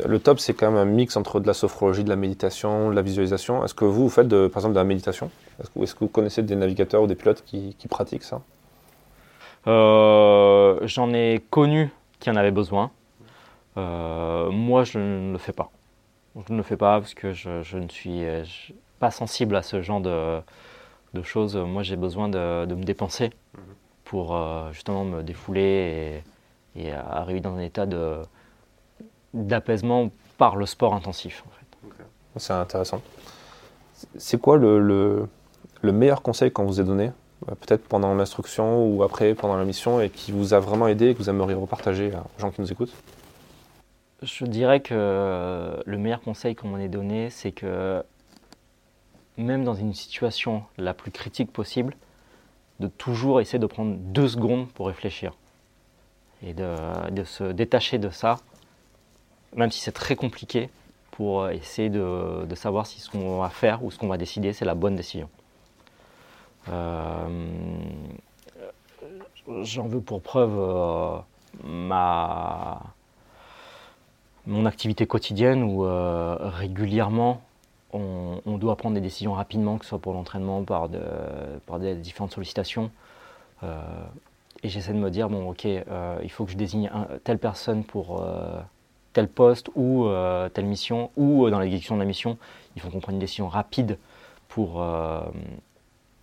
Le 0.05 0.19
top, 0.19 0.39
c'est 0.39 0.53
quand 0.53 0.69
même 0.69 0.79
un 0.79 0.85
mix 0.85 1.17
entre 1.17 1.39
de 1.39 1.47
la 1.47 1.53
sophrologie, 1.53 2.03
de 2.03 2.09
la 2.09 2.15
méditation, 2.15 2.89
de 2.89 2.95
la 2.95 3.01
visualisation. 3.01 3.63
Est-ce 3.65 3.73
que 3.73 3.85
vous, 3.85 4.03
vous 4.03 4.09
faites, 4.09 4.27
de, 4.27 4.47
par 4.47 4.59
exemple, 4.61 4.75
de 4.75 4.79
la 4.79 4.85
méditation? 4.85 5.31
Est-ce 5.59 5.69
que, 5.69 5.79
est 5.79 5.93
que, 5.93 5.99
vous 5.99 6.07
connaissez 6.07 6.43
des 6.43 6.55
navigateurs 6.55 7.01
ou 7.01 7.07
des 7.07 7.15
pilotes 7.15 7.43
qui, 7.45 7.75
qui 7.77 7.87
pratiquent 7.87 8.23
ça? 8.23 8.41
J'en 9.65 11.13
ai 11.13 11.43
connu 11.49 11.89
qui 12.19 12.29
en 12.29 12.35
avaient 12.35 12.51
besoin. 12.51 12.91
moi, 13.75 14.83
je 14.83 14.99
ne 14.99 15.31
le 15.31 15.37
fais 15.37 15.53
pas. 15.53 15.69
Je 16.35 16.53
ne 16.53 16.57
le 16.57 16.63
fais 16.63 16.77
pas 16.77 16.99
parce 16.99 17.13
que 17.13 17.33
je, 17.33 17.77
ne 17.77 17.87
suis 17.89 18.23
pas 18.99 19.11
sensible 19.11 19.55
à 19.55 19.63
ce 19.63 19.81
genre 19.81 20.01
de, 20.01 20.41
choses. 21.23 21.55
Moi, 21.55 21.83
j'ai 21.83 21.95
besoin 21.95 22.29
de, 22.29 22.65
me 22.65 22.83
dépenser 22.83 23.31
mhm. 23.55 23.61
pour 24.05 24.39
justement 24.71 25.03
me 25.03 25.23
défouler 25.23 26.23
et, 26.75 26.91
arriver 26.91 27.41
dans 27.41 27.55
un 27.55 27.61
état 27.61 27.85
d'apaisement 29.33 30.09
par 30.37 30.55
le 30.55 30.65
sport 30.65 30.93
intensif. 30.93 31.43
C'est 32.37 32.53
intéressant. 32.53 33.01
C'est 34.17 34.39
quoi 34.39 34.57
le, 34.57 35.27
meilleur 35.83 36.21
conseil 36.21 36.51
qu'on 36.51 36.65
vous 36.65 36.79
ait 36.79 36.83
donné, 36.83 37.11
euh, 37.49 37.55
peut-être 37.55 37.83
pendant 37.87 38.13
l'instruction 38.13 38.85
ou 38.87 39.03
après, 39.03 39.33
pendant 39.33 39.57
la 39.57 39.65
mission, 39.65 39.99
et 39.99 40.09
qui 40.09 40.31
vous 40.31 40.53
a 40.53 40.59
vraiment 40.59 40.87
aidé 40.87 41.09
et 41.09 41.13
que 41.13 41.19
vous 41.19 41.29
aimeriez 41.29 41.55
repartager 41.55 42.11
aux 42.11 42.41
gens 42.41 42.51
qui 42.51 42.61
nous 42.61 42.71
écoutent? 42.71 42.93
Je 44.21 44.45
dirais 44.45 44.81
que 44.81 45.81
le 45.85 45.97
meilleur 45.97 46.21
conseil 46.21 46.55
qu'on 46.55 46.67
m'en 46.69 46.77
ait 46.77 46.89
donné, 46.89 47.29
c'est 47.29 47.51
que 47.51 48.03
même 49.37 49.63
dans 49.63 49.73
une 49.73 49.93
situation 49.93 50.63
la 50.77 50.93
plus 50.93 51.11
critique 51.11 51.51
possible, 51.51 51.95
de 52.79 52.87
toujours 52.87 53.41
essayer 53.41 53.59
de 53.59 53.65
prendre 53.65 53.95
deux 53.97 54.27
secondes 54.27 54.69
pour 54.69 54.87
réfléchir 54.87 55.33
et 56.43 56.53
de, 56.53 56.75
de 57.11 57.23
se 57.23 57.43
détacher 57.45 57.97
de 57.97 58.09
ça, 58.09 58.39
même 59.55 59.71
si 59.71 59.79
c'est 59.79 59.91
très 59.91 60.15
compliqué, 60.15 60.69
pour 61.19 61.41
euh, 61.41 61.49
essayer 61.49 61.89
de, 61.89 62.55
savoir 62.55 62.87
si 62.87 63.01
ce 63.01 63.09
qu'on 63.09 63.39
va 63.39 63.49
faire 63.49 63.83
ou 63.83 63.91
ce 63.91 63.99
qu'on 63.99 64.07
va 64.07 64.17
décider, 64.17 64.53
c'est 64.53 64.63
la 64.63 64.73
bonne 64.73 64.95
décision. 64.95 65.27
Euh, 66.69 67.27
j'en 69.63 69.85
veux 69.85 69.99
pour 69.99 70.21
preuve 70.21 70.57
euh, 70.57 71.17
ma, 71.65 72.81
mon 74.45 74.65
activité 74.65 75.05
quotidienne 75.07 75.61
où 75.61 75.81
régulièrement 75.81 77.41
on, 77.91 78.57
doit 78.57 78.77
prendre 78.77 78.95
des 78.95 79.01
décisions 79.01 79.33
rapidement, 79.33 79.77
que 79.77 79.83
ce 79.83 79.89
soit 79.89 79.99
pour 79.99 80.13
l'entraînement, 80.13 80.63
par, 80.63 80.87
par 81.65 81.79
des 81.79 81.95
différentes 81.95 82.31
sollicitations. 82.31 82.91
et 83.61 84.69
j'essaie 84.69 84.93
de 84.93 84.99
me 84.99 85.11
dire, 85.11 85.27
bon 85.27 85.49
ok, 85.49 85.65
il 85.65 86.31
faut 86.31 86.45
que 86.45 86.51
je 86.51 86.57
désigne 86.57 86.89
telle 87.25 87.39
personne 87.39 87.83
pour 87.83 88.23
poste 89.27 89.69
ou 89.75 90.05
euh, 90.05 90.49
telle 90.49 90.65
mission, 90.65 91.11
ou 91.17 91.45
euh, 91.45 91.51
dans 91.51 91.59
l'exécution 91.59 91.95
de 91.95 91.99
la 91.99 92.05
mission, 92.05 92.37
il 92.75 92.81
faut 92.81 92.89
qu'on 92.89 92.99
prenne 92.99 93.15
une 93.15 93.19
décision 93.19 93.47
rapide 93.47 93.97
pour, 94.47 94.81
euh, 94.81 95.21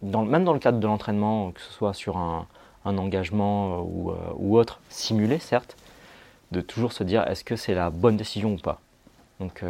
dans, 0.03 0.25
même 0.25 0.45
dans 0.45 0.53
le 0.53 0.59
cadre 0.59 0.79
de 0.79 0.87
l'entraînement, 0.87 1.53
que 1.53 1.61
ce 1.61 1.73
soit 1.73 1.95
sur 1.95 2.17
un, 2.17 2.47
engagement 2.85 3.81
ou, 3.81 4.57
autre, 4.57 4.79
simulé 4.91 5.41
certes, 5.41 5.77
de 6.53 6.61
toujours 6.61 6.93
se 6.93 7.03
dire 7.03 7.27
est-ce 7.27 7.43
que 7.43 7.57
c'est 7.57 7.75
la 7.75 7.91
bonne 7.91 8.17
décision 8.17 8.53
ou 8.53 8.59
pas? 8.59 8.79
Donc 9.41 9.65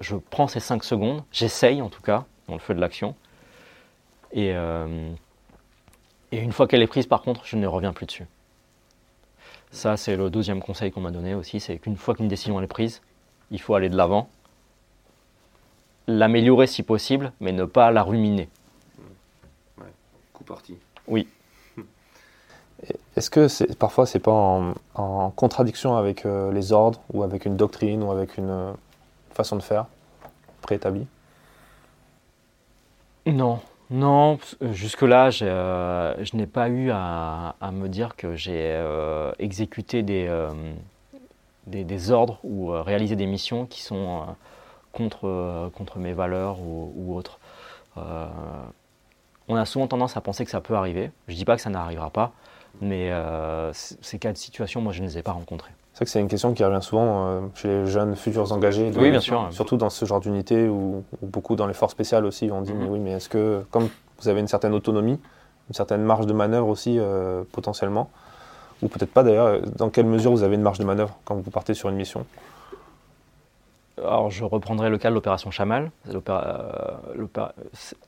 je 0.00 0.14
prends 0.14 0.46
ces 0.46 0.60
5 0.60 0.84
secondes, 0.84 1.24
j'essaye 1.32 1.82
en 1.82 1.88
tout 1.88 2.00
cas, 2.00 2.26
dans 2.46 2.54
le 2.54 2.60
feu 2.60 2.72
de 2.72 2.80
l'action, 2.80 3.16
et 4.32 4.52
une 4.52 6.52
fois 6.52 6.68
qu'elle 6.68 6.82
est 6.82 6.86
prise 6.86 7.06
par 7.06 7.22
contre, 7.22 7.44
je 7.44 7.56
ne 7.56 7.66
reviens 7.66 7.92
plus 7.92 8.06
dessus. 8.06 8.26
Ça, 9.70 9.96
c'est 9.96 10.16
le 10.16 10.30
deuxième 10.30 10.60
conseil 10.60 10.90
qu'on 10.90 11.00
m'a 11.00 11.10
donné 11.10 11.34
aussi, 11.34 11.60
c'est 11.60 11.78
qu'une 11.78 11.96
fois 11.96 12.14
qu'une 12.14 12.28
décision 12.28 12.60
est 12.60 12.66
prise, 12.66 13.02
il 13.50 13.60
faut 13.60 13.74
aller 13.74 13.88
de 13.88 13.96
l'avant, 13.96 14.28
l'améliorer 16.06 16.66
si 16.66 16.82
possible, 16.82 17.32
mais 17.40 17.52
ne 17.52 17.64
pas 17.64 17.90
la 17.90 18.02
ruminer. 18.02 18.48
Ouais, 19.78 19.92
coup 20.32 20.44
parti. 20.44 20.76
Oui. 21.06 21.28
Est-ce 23.16 23.30
que 23.30 23.48
c'est, 23.48 23.78
parfois 23.78 24.06
c'est 24.06 24.18
pas 24.18 24.32
en, 24.94 25.30
contradiction 25.30 25.96
avec 25.96 26.24
euh, 26.24 26.50
les 26.52 26.72
ordres 26.72 27.00
ou 27.12 27.22
avec 27.22 27.44
une 27.44 27.56
doctrine 27.56 28.02
ou 28.02 28.10
avec 28.10 28.38
une 28.38 28.48
euh, 28.48 28.72
façon 29.32 29.56
de 29.56 29.62
faire 29.62 29.86
préétablie? 30.62 31.06
Non, 33.26 33.60
non, 33.90 34.38
euh, 34.62 34.72
jusque-là, 34.72 35.30
euh, 35.42 36.14
je 36.20 36.36
n'ai 36.36 36.46
pas 36.46 36.68
eu 36.68 36.90
à, 36.92 37.54
me 37.72 37.88
dire 37.88 38.14
que 38.14 38.36
j'ai 38.36 38.72
euh, 38.74 39.32
exécuté 39.40 40.04
des, 40.04 40.30
des, 41.66 42.10
ordres 42.12 42.38
ou 42.44 42.68
réalisé 42.70 43.16
des 43.16 43.26
missions 43.26 43.66
qui 43.66 43.82
sont 43.82 44.26
contre, 44.92 45.70
contre 45.74 45.98
mes 45.98 46.12
valeurs 46.12 46.60
ou, 46.60 47.16
autres. 47.16 47.40
on 47.96 49.56
a 49.56 49.64
souvent 49.64 49.88
tendance 49.88 50.16
à 50.16 50.20
penser 50.20 50.44
que 50.44 50.50
ça 50.52 50.60
peut 50.60 50.74
arriver. 50.74 51.10
Je 51.26 51.32
ne 51.32 51.38
dis 51.38 51.44
pas 51.44 51.56
que 51.56 51.62
ça 51.62 51.70
n'arrivera 51.70 52.10
pas, 52.10 52.32
mais 52.80 53.10
ces 53.72 54.18
cas 54.20 54.32
de 54.32 54.38
situation, 54.38 54.80
moi, 54.80 54.92
je 54.92 55.02
ne 55.02 55.08
les 55.08 55.18
ai 55.18 55.22
pas 55.22 55.32
rencontrés. 55.32 55.72
C'est 55.92 55.98
vrai 55.98 56.04
que 56.04 56.10
c'est 56.12 56.20
une 56.20 56.28
question 56.28 56.54
qui 56.54 56.64
revient 56.64 56.82
souvent 56.82 57.26
euh, 57.26 57.40
chez 57.54 57.68
les 57.68 57.86
jeunes 57.86 58.14
futurs 58.14 58.52
engagés. 58.52 58.92
oui, 58.96 59.10
bien 59.10 59.20
sûr. 59.20 59.48
Surtout 59.50 59.76
dans 59.76 59.90
ce 59.90 60.04
genre 60.04 60.20
d'unité 60.20 60.68
ou, 60.68 61.04
beaucoup 61.20 61.56
dans 61.56 61.66
les 61.66 61.74
forces 61.74 61.92
spéciales 61.92 62.24
aussi. 62.24 62.48
On 62.52 62.62
dit, 62.62 62.72
mais 62.72 62.84
mhm. 62.84 62.90
oui, 62.90 62.98
mais 63.00 63.10
est-ce 63.12 63.28
que, 63.28 63.64
comme 63.70 63.88
vous 64.20 64.28
avez 64.28 64.40
une 64.40 64.48
certaine 64.48 64.72
autonomie, 64.72 65.18
une 65.68 65.74
certaine 65.74 66.02
marge 66.02 66.26
de 66.26 66.32
manœuvre 66.32 66.68
aussi 66.68 66.96
euh, 66.98 67.42
potentiellement, 67.52 68.10
ou 68.82 68.88
peut-être 68.88 69.12
pas 69.12 69.22
d'ailleurs, 69.22 69.60
dans 69.76 69.90
quelle 69.90 70.06
mesure 70.06 70.30
vous 70.30 70.42
avez 70.42 70.54
une 70.54 70.62
marge 70.62 70.78
de 70.78 70.84
manœuvre 70.84 71.18
quand 71.24 71.34
vous 71.34 71.50
partez 71.50 71.74
sur 71.74 71.88
une 71.88 71.96
mission? 71.96 72.24
Alors, 73.98 74.30
je 74.30 74.44
reprendrai 74.44 74.88
le 74.88 74.96
cas 74.96 75.10
de 75.10 75.14
l'opération 75.14 75.50
Chamal. 75.50 75.90
Euh, 76.08 76.62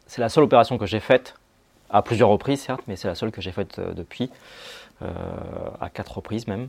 c'est 0.06 0.20
la 0.20 0.28
seule 0.28 0.44
opération 0.44 0.78
que 0.78 0.86
j'ai 0.86 1.00
faite, 1.00 1.34
à 1.90 2.00
plusieurs 2.00 2.30
reprises 2.30 2.60
certes, 2.60 2.82
mais 2.86 2.96
c'est 2.96 3.08
la 3.08 3.14
seule 3.14 3.32
que 3.32 3.42
j'ai 3.42 3.52
faite 3.52 3.80
depuis, 3.94 4.30
à 5.00 5.90
quatre 5.90 6.16
reprises 6.16 6.46
même. 6.46 6.68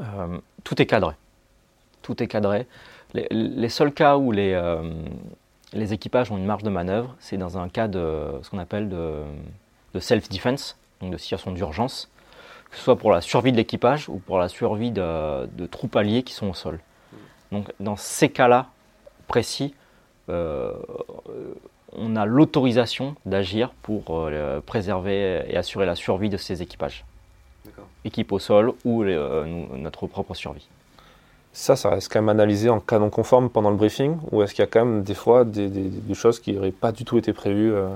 Euh, 0.00 0.38
tout 0.64 0.80
est 0.80 0.86
cadré. 0.86 1.14
Tout 2.02 2.22
est 2.22 2.26
cadré. 2.26 2.66
Les, 3.14 3.68
seuls 3.68 3.92
cas 3.92 4.16
où 4.16 4.32
les, 4.32 4.52
euh, 4.52 4.90
les, 5.72 5.92
équipages 5.92 6.30
ont 6.30 6.36
une 6.36 6.44
marge 6.44 6.62
de 6.62 6.70
manœuvre, 6.70 7.16
c'est 7.18 7.38
dans 7.38 7.56
un 7.56 7.68
cas 7.68 7.88
de 7.88 8.32
ce 8.42 8.50
qu'on 8.50 8.58
appelle 8.58 8.88
de, 8.88 9.22
self-defense, 9.98 10.76
donc 11.00 11.12
de 11.12 11.16
situation 11.16 11.52
d'urgence, 11.52 12.10
que 12.70 12.76
ce 12.76 12.82
soit 12.82 12.96
pour 12.96 13.10
la 13.10 13.22
survie 13.22 13.52
de 13.52 13.56
l'équipage 13.56 14.08
ou 14.08 14.18
pour 14.18 14.38
la 14.38 14.48
survie 14.48 14.90
de, 14.90 15.66
troupes 15.70 15.96
alliées 15.96 16.22
qui 16.22 16.34
sont 16.34 16.48
au 16.48 16.54
sol. 16.54 16.80
Donc 17.52 17.72
dans 17.80 17.96
ces 17.96 18.28
cas-là 18.28 18.66
précis, 19.28 19.74
euh, 20.28 20.74
on 21.92 22.16
a 22.16 22.26
l'autorisation 22.26 23.14
d'agir 23.24 23.70
pour 23.82 24.28
préserver 24.66 25.44
et 25.48 25.56
assurer 25.56 25.86
la 25.86 25.94
survie 25.94 26.28
de 26.28 26.36
ces 26.36 26.60
équipages 26.60 27.04
équipe 28.04 28.32
au 28.32 28.38
sol 28.38 28.72
ou 28.84 29.02
euh, 29.02 29.66
notre 29.76 30.06
propre 30.06 30.34
survie. 30.34 30.68
Ça, 31.52 31.74
ça 31.74 31.90
reste 31.90 32.12
quand 32.12 32.20
même 32.20 32.28
analysé 32.28 32.68
en 32.68 32.80
canon 32.80 33.10
conforme 33.10 33.48
pendant 33.48 33.70
le 33.70 33.76
briefing 33.76 34.18
ou 34.30 34.42
est-ce 34.42 34.54
qu'il 34.54 34.62
y 34.62 34.68
a 34.68 34.70
quand 34.70 34.84
même 34.84 35.02
des 35.02 35.14
fois 35.14 35.44
des, 35.44 35.90
choses 36.14 36.38
qui 36.38 36.52
n'auraient 36.52 36.70
pas 36.70 36.92
du 36.92 37.04
tout 37.04 37.16
été 37.18 37.32
prévues 37.32 37.72
euh, 37.72 37.88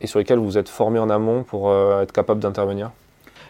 et 0.00 0.06
sur 0.06 0.18
lesquelles 0.18 0.38
vous 0.38 0.56
êtes 0.56 0.68
formé 0.68 0.98
en 0.98 1.10
amont 1.10 1.42
pour 1.42 1.70
euh, 1.70 2.02
être 2.02 2.12
capable 2.12 2.40
d'intervenir? 2.40 2.92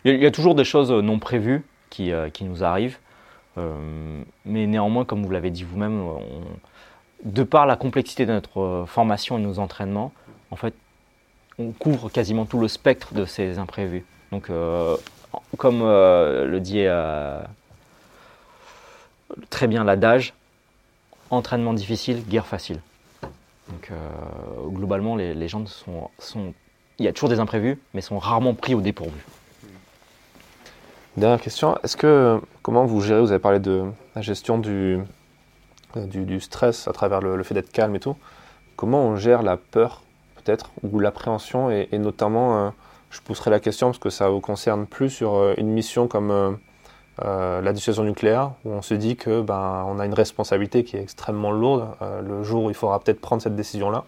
Il 0.05 0.17
y, 0.17 0.27
a, 0.27 0.31
toujours 0.31 0.55
des 0.55 0.65
choses 0.65 0.91
non 0.91 1.19
prévues 1.19 1.63
qui, 1.91 2.11
qui 2.33 2.45
nous 2.45 2.65
arrivent, 2.65 2.99
mais 4.47 4.67
néanmoins, 4.67 5.05
comme 5.05 5.23
vous 5.23 5.31
l'avez 5.31 5.51
dit 5.51 5.63
vous-même, 5.63 6.09
de 7.23 7.43
par 7.43 7.67
la 7.67 7.77
complexité 7.77 8.25
de 8.25 8.33
notre 8.33 8.85
formation 8.87 9.37
et 9.37 9.43
de 9.43 9.47
nos 9.47 9.59
entraînements, 9.59 10.11
en 10.51 10.57
fait, 10.57 10.73
on 11.59 11.73
couvre 11.73 12.09
quasiment 12.09 12.47
tout 12.47 12.59
le 12.59 12.69
spectre 12.69 13.13
de 13.13 13.27
ces 13.27 13.59
imprévus. 13.59 14.07
Donc, 14.33 14.49
comme 15.57 15.83
euh, 15.83 16.47
le 16.47 16.61
dit 16.61 16.85
euh, 16.85 17.41
très 19.51 19.67
bien 19.67 19.85
l'adage, 19.85 20.35
entraînement 21.31 21.75
difficile, 21.75 22.25
guerre 22.27 22.47
facile. 22.47 22.81
Donc 23.69 23.91
euh, 23.91 23.97
globalement, 24.69 25.17
les, 25.17 25.49
gens 25.49 25.65
sont, 25.67 26.55
Il 26.99 27.05
y 27.05 27.09
a 27.09 27.13
toujours 27.13 27.29
des 27.29 27.41
imprévus, 27.41 27.79
mais 27.95 28.01
sont 28.01 28.19
rarement 28.19 28.55
pris 28.55 28.75
au 28.75 28.81
dépourvu. 28.81 29.21
Dernière 31.17 31.41
question, 31.41 31.77
est-ce 31.83 31.97
que 31.97 32.41
comment 32.63 32.85
vous 32.85 33.01
gérez, 33.01 33.21
vous 33.21 33.31
avez 33.31 33.41
parlé 33.41 33.59
de 33.59 33.85
la 34.15 34.23
gestion 34.23 34.59
du, 34.59 35.01
stress 36.41 36.89
à 36.89 36.93
travers 36.93 37.21
le, 37.21 37.43
fait 37.43 37.55
d'être 37.55 37.73
calme 37.73 37.95
et 37.97 38.01
tout, 38.01 38.17
comment 38.77 39.03
on 39.03 39.17
gère 39.17 39.43
la 39.43 39.57
peur 39.57 40.03
peut-être, 40.37 40.71
ou 40.83 40.99
l'appréhension, 41.01 41.71
et, 41.71 41.89
notamment 41.99 42.73
je 43.11 43.21
pousserai 43.21 43.51
la 43.51 43.61
question 43.61 43.89
parce 43.89 43.99
que 43.99 44.11
ça 44.11 44.29
vous 44.29 44.41
concerne 44.41 44.87
plus 44.87 45.11
sur 45.11 45.35
euh, 45.35 45.55
une 45.59 45.69
mission 45.69 46.09
comme 46.09 46.31
euh, 46.31 46.53
euh, 47.23 47.61
la 47.61 47.73
dissuasion 47.73 48.05
nucléaire, 48.05 48.53
où 48.65 48.71
on 48.71 48.83
se 48.83 48.95
dit 48.95 49.17
que 49.17 49.43
ben, 49.43 49.85
on 49.89 49.99
a 49.99 50.07
une 50.07 50.15
responsabilité 50.15 50.85
qui 50.85 50.97
est 50.97 51.03
extrêmement 51.03 51.51
lourde. 51.51 51.89
le 52.01 52.43
jour 52.43 52.65
où 52.65 52.71
il 52.71 52.75
faudra 52.75 52.99
peut-être 53.01 53.21
prendre 53.21 53.43
cette 53.43 53.57
décision-là, 53.57 54.05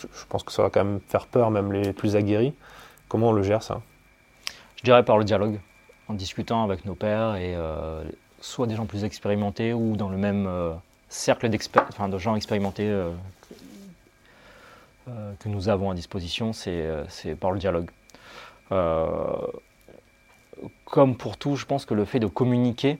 je, 0.00 0.24
pense 0.28 0.44
que 0.44 0.52
ça 0.52 0.62
va 0.62 0.70
quand 0.70 0.84
même 0.84 1.00
faire 1.08 1.26
peur, 1.26 1.50
même 1.50 1.72
les 1.72 1.92
plus 1.92 2.14
aguerris. 2.14 2.54
Comment 3.08 3.30
on 3.30 3.32
le 3.32 3.42
gère 3.42 3.62
ça? 3.62 3.80
Je 4.76 4.82
dirais 4.84 5.02
par 5.02 5.18
le 5.18 5.24
dialogue, 5.24 5.58
en 6.08 6.14
discutant 6.14 6.62
avec 6.62 6.84
nos 6.84 6.94
pairs 6.94 7.36
et 7.36 7.56
soit 8.40 8.66
des 8.66 8.76
gens 8.76 8.86
plus 8.86 9.02
expérimentés 9.02 9.72
ou 9.72 9.96
dans 9.96 10.10
le 10.10 10.18
même 10.18 10.48
cercle 11.08 11.48
enfin, 11.88 12.08
de 12.08 12.18
gens 12.18 12.36
expérimentés 12.36 12.92
que 15.38 15.48
nous 15.48 15.68
avons 15.68 15.90
à 15.90 15.94
disposition, 15.94 16.52
c'est 16.52 16.70
euh, 16.70 17.04
par 17.38 17.50
le 17.52 17.58
dialogue. 17.58 17.90
Euh, 18.72 19.36
comme 20.84 21.16
pour 21.16 21.36
tout, 21.36 21.56
je 21.56 21.66
pense 21.66 21.84
que 21.84 21.94
le 21.94 22.04
fait 22.04 22.20
de 22.20 22.26
communiquer, 22.26 22.98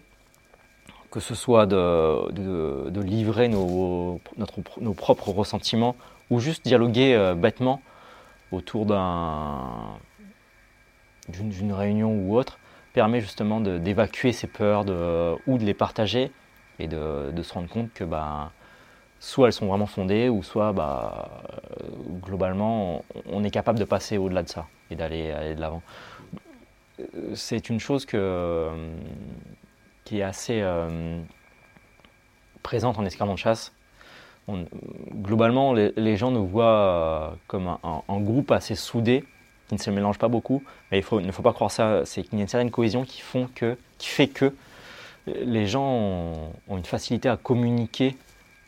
que 1.11 1.21
ce 1.21 1.35
soit 1.35 1.67
de, 1.67 3.01
livrer 3.01 3.49
nos, 3.49 4.21
notre, 4.37 4.61
nos, 4.81 4.93
propres 4.93 5.31
ressentiments 5.31 5.97
ou 6.31 6.41
juste 6.41 6.65
dialoguer 6.65 7.15
euh, 7.15 7.35
bêtement 7.35 7.81
autour 8.53 8.85
d'une 11.29 11.73
réunion 11.73 12.13
ou 12.13 12.37
autre, 12.37 12.59
permet 12.93 13.21
justement 13.21 13.61
d'évacuer 13.61 14.33
ces 14.33 14.47
peurs 14.47 14.83
ou 15.47 15.59
de 15.59 15.65
les 15.65 15.75
partager 15.75 16.31
et 16.79 16.87
de, 16.87 17.43
se 17.43 17.53
rendre 17.53 17.69
compte 17.69 17.93
que 17.93 18.05
bah, 18.05 18.53
soit 19.21 19.49
elles 19.49 19.53
sont 19.53 19.67
vraiment 19.67 19.87
fondées 19.87 20.29
ou 20.29 20.43
soit 20.43 20.73
bah, 20.73 21.43
globalement 22.23 23.05
on, 23.31 23.43
est 23.43 23.51
capable 23.51 23.79
de 23.79 23.85
passer 23.85 24.19
au-delà 24.19 24.43
de 24.43 24.49
ça 24.49 24.67
et 24.91 24.97
d'aller 24.97 25.55
de 25.55 25.61
l'avant. 25.61 25.83
Euh, 27.01 27.35
c'est 27.35 27.69
une 27.71 27.81
chose 27.81 28.07
que 28.07 28.69
qui 30.05 30.19
est 30.19 30.23
assez 30.23 30.61
euh, 30.61 31.21
présente 32.63 32.99
en 32.99 33.05
escadron 33.07 33.35
de 33.35 33.39
chasse. 33.39 33.73
globalement, 34.49 35.73
les, 35.73 36.17
gens 36.17 36.31
nous 36.31 36.47
voient 36.47 36.65
euh, 36.65 37.31
comme 37.47 37.69
un, 37.83 38.21
groupe 38.21 38.51
assez 38.51 38.75
soudé, 38.75 39.25
qui 39.69 39.75
ne 39.75 39.81
se 39.81 39.91
mélange 39.91 40.19
pas 40.19 40.29
beaucoup. 40.29 40.63
Mais 40.93 41.01
il, 41.01 41.27
ne 41.27 41.33
faut 41.33 41.43
pas 41.43 41.55
croire 41.55 41.71
ça. 41.71 42.05
C'est 42.05 42.23
qu'il 42.23 42.35
y 42.35 42.41
a 42.41 42.43
une 42.43 42.49
certaine 42.49 42.71
cohésion 42.71 43.05
qui 43.05 43.23
fait 43.23 44.29
que 44.29 44.55
les 45.27 45.67
gens 45.67 45.89
ont, 46.69 46.77
une 46.77 46.85
facilité 46.85 47.31
à 47.31 47.39
communiquer 47.39 48.17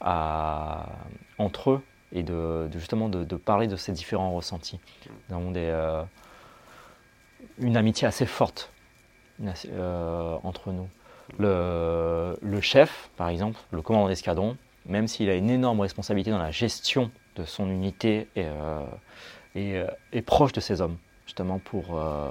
entre 0.01 1.71
eux 1.71 1.83
et 2.13 2.23
de, 2.23 2.69
justement 2.73 3.09
de, 3.09 3.37
parler 3.37 3.67
de 3.67 3.77
ces 3.77 3.93
différents 3.93 4.33
ressentis. 4.33 4.79
Nous 5.29 5.37
avons 5.37 5.53
euh, 5.57 6.03
une 7.59 7.77
amitié 7.77 8.07
assez 8.07 8.27
forte 8.27 8.71
entre 9.41 10.73
nous. 10.73 10.89
Le, 11.39 12.61
chef, 12.61 13.11
par 13.17 13.29
exemple, 13.29 13.59
le 13.71 13.83
commandant 13.83 14.09
d'escadron, 14.09 14.57
même 14.87 15.09
s'il 15.09 15.29
a 15.29 15.35
une 15.35 15.51
énorme 15.51 15.81
responsabilité 15.81 16.31
dans 16.31 16.39
la 16.39 16.51
gestion 16.51 17.11
de 17.37 17.45
son 17.45 17.69
unité, 17.69 18.29
est, 18.37 18.47
euh, 18.47 18.85
euh, 19.57 20.23
proche 20.25 20.53
de 20.53 20.61
ses 20.61 20.81
hommes, 20.81 20.97
justement 21.27 21.59
pour, 21.59 21.99
euh, 21.99 22.31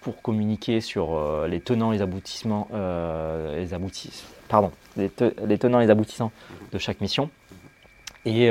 pour 0.00 0.22
communiquer 0.22 0.80
sur 0.80 1.46
les 1.46 1.60
tenants 1.60 1.92
et 1.92 1.96
les 1.96 2.02
aboutissements, 2.02 2.68
les 2.72 3.68
pardon, 4.48 4.70
les, 4.96 5.08
tenants 5.10 5.80
et 5.80 5.84
les 5.84 5.90
aboutissants 5.90 6.32
de 6.72 6.78
chaque 6.78 7.00
mission, 7.00 7.28
et, 8.24 8.50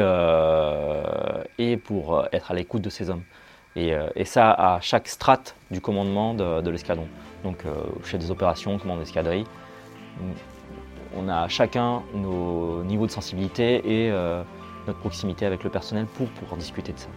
et 1.58 1.78
pour 1.78 2.26
être 2.32 2.52
à 2.52 2.54
l'écoute 2.54 2.82
de 2.82 2.90
ses 2.90 3.10
hommes. 3.10 3.24
Et, 3.76 3.94
ça 4.26 4.52
à 4.52 4.80
chaque 4.82 5.08
strate 5.08 5.56
du 5.72 5.82
commandement 5.82 6.34
de 6.34 6.70
l'escadron 6.70 7.08
donc 7.44 7.66
euh, 7.66 7.74
chef 8.04 8.20
des 8.20 8.32
opérations, 8.32 8.78
commande 8.78 9.00
d'escadrille. 9.00 9.46
On 11.16 11.28
a 11.30 11.48
chacun 11.48 12.02
nos 12.14 12.84
niveaux 12.84 13.08
de 13.08 13.12
sensibilité 13.12 13.78
et 13.78 14.12
euh, 14.12 14.44
notre 14.88 15.00
proximité 15.00 15.46
avec 15.46 15.64
le 15.64 15.70
personnel 15.70 16.06
pour 16.06 16.28
pouvoir 16.28 16.58
discuter 16.58 16.94
de 16.94 17.00
ça. 17.00 17.08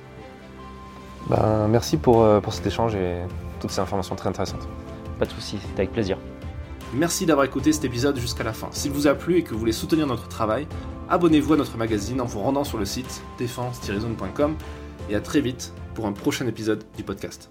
Ben, 1.29 1.68
merci 1.68 1.97
pour, 1.97 2.23
euh, 2.23 2.40
pour 2.40 2.53
cet 2.53 2.66
échange 2.66 2.95
et 2.95 3.18
toutes 3.62 3.70
ces 3.70 3.81
informations 3.81 4.14
très 4.14 4.29
intéressantes. 4.29 4.68
Pas 5.18 5.25
de 5.25 5.31
soucis, 5.31 5.59
c'était 5.61 5.83
avec 5.83 5.92
plaisir. 5.92 6.18
Merci 6.92 7.25
d'avoir 7.25 7.46
écouté 7.46 7.72
cet 7.72 7.85
épisode 7.85 8.18
jusqu'à 8.18 8.44
la 8.44 8.53
fin. 8.53 8.68
S'il 8.72 8.92
vous 8.92 9.07
a 9.07 9.14
plu 9.14 9.38
et 9.38 9.42
que 9.42 9.55
vous 9.55 9.59
voulez 9.59 9.72
soutenir 9.72 10.07
notre 10.07 10.29
travail, 10.29 10.66
abonnez-vous 11.09 11.55
à 11.55 11.57
notre 11.57 11.79
magazine 11.79 12.20
en 12.20 12.27
vous 12.27 12.40
rendant 12.40 12.64
sur 12.64 12.77
le 12.77 12.85
site 12.85 13.22
défense-zone.com 13.38 14.57
et 15.09 15.14
à 15.14 15.20
très 15.20 15.40
vite 15.40 15.72
pour 15.94 16.07
un 16.07 16.12
prochain 16.12 16.46
épisode 16.46 16.85
du 16.96 17.03
podcast. 17.03 17.51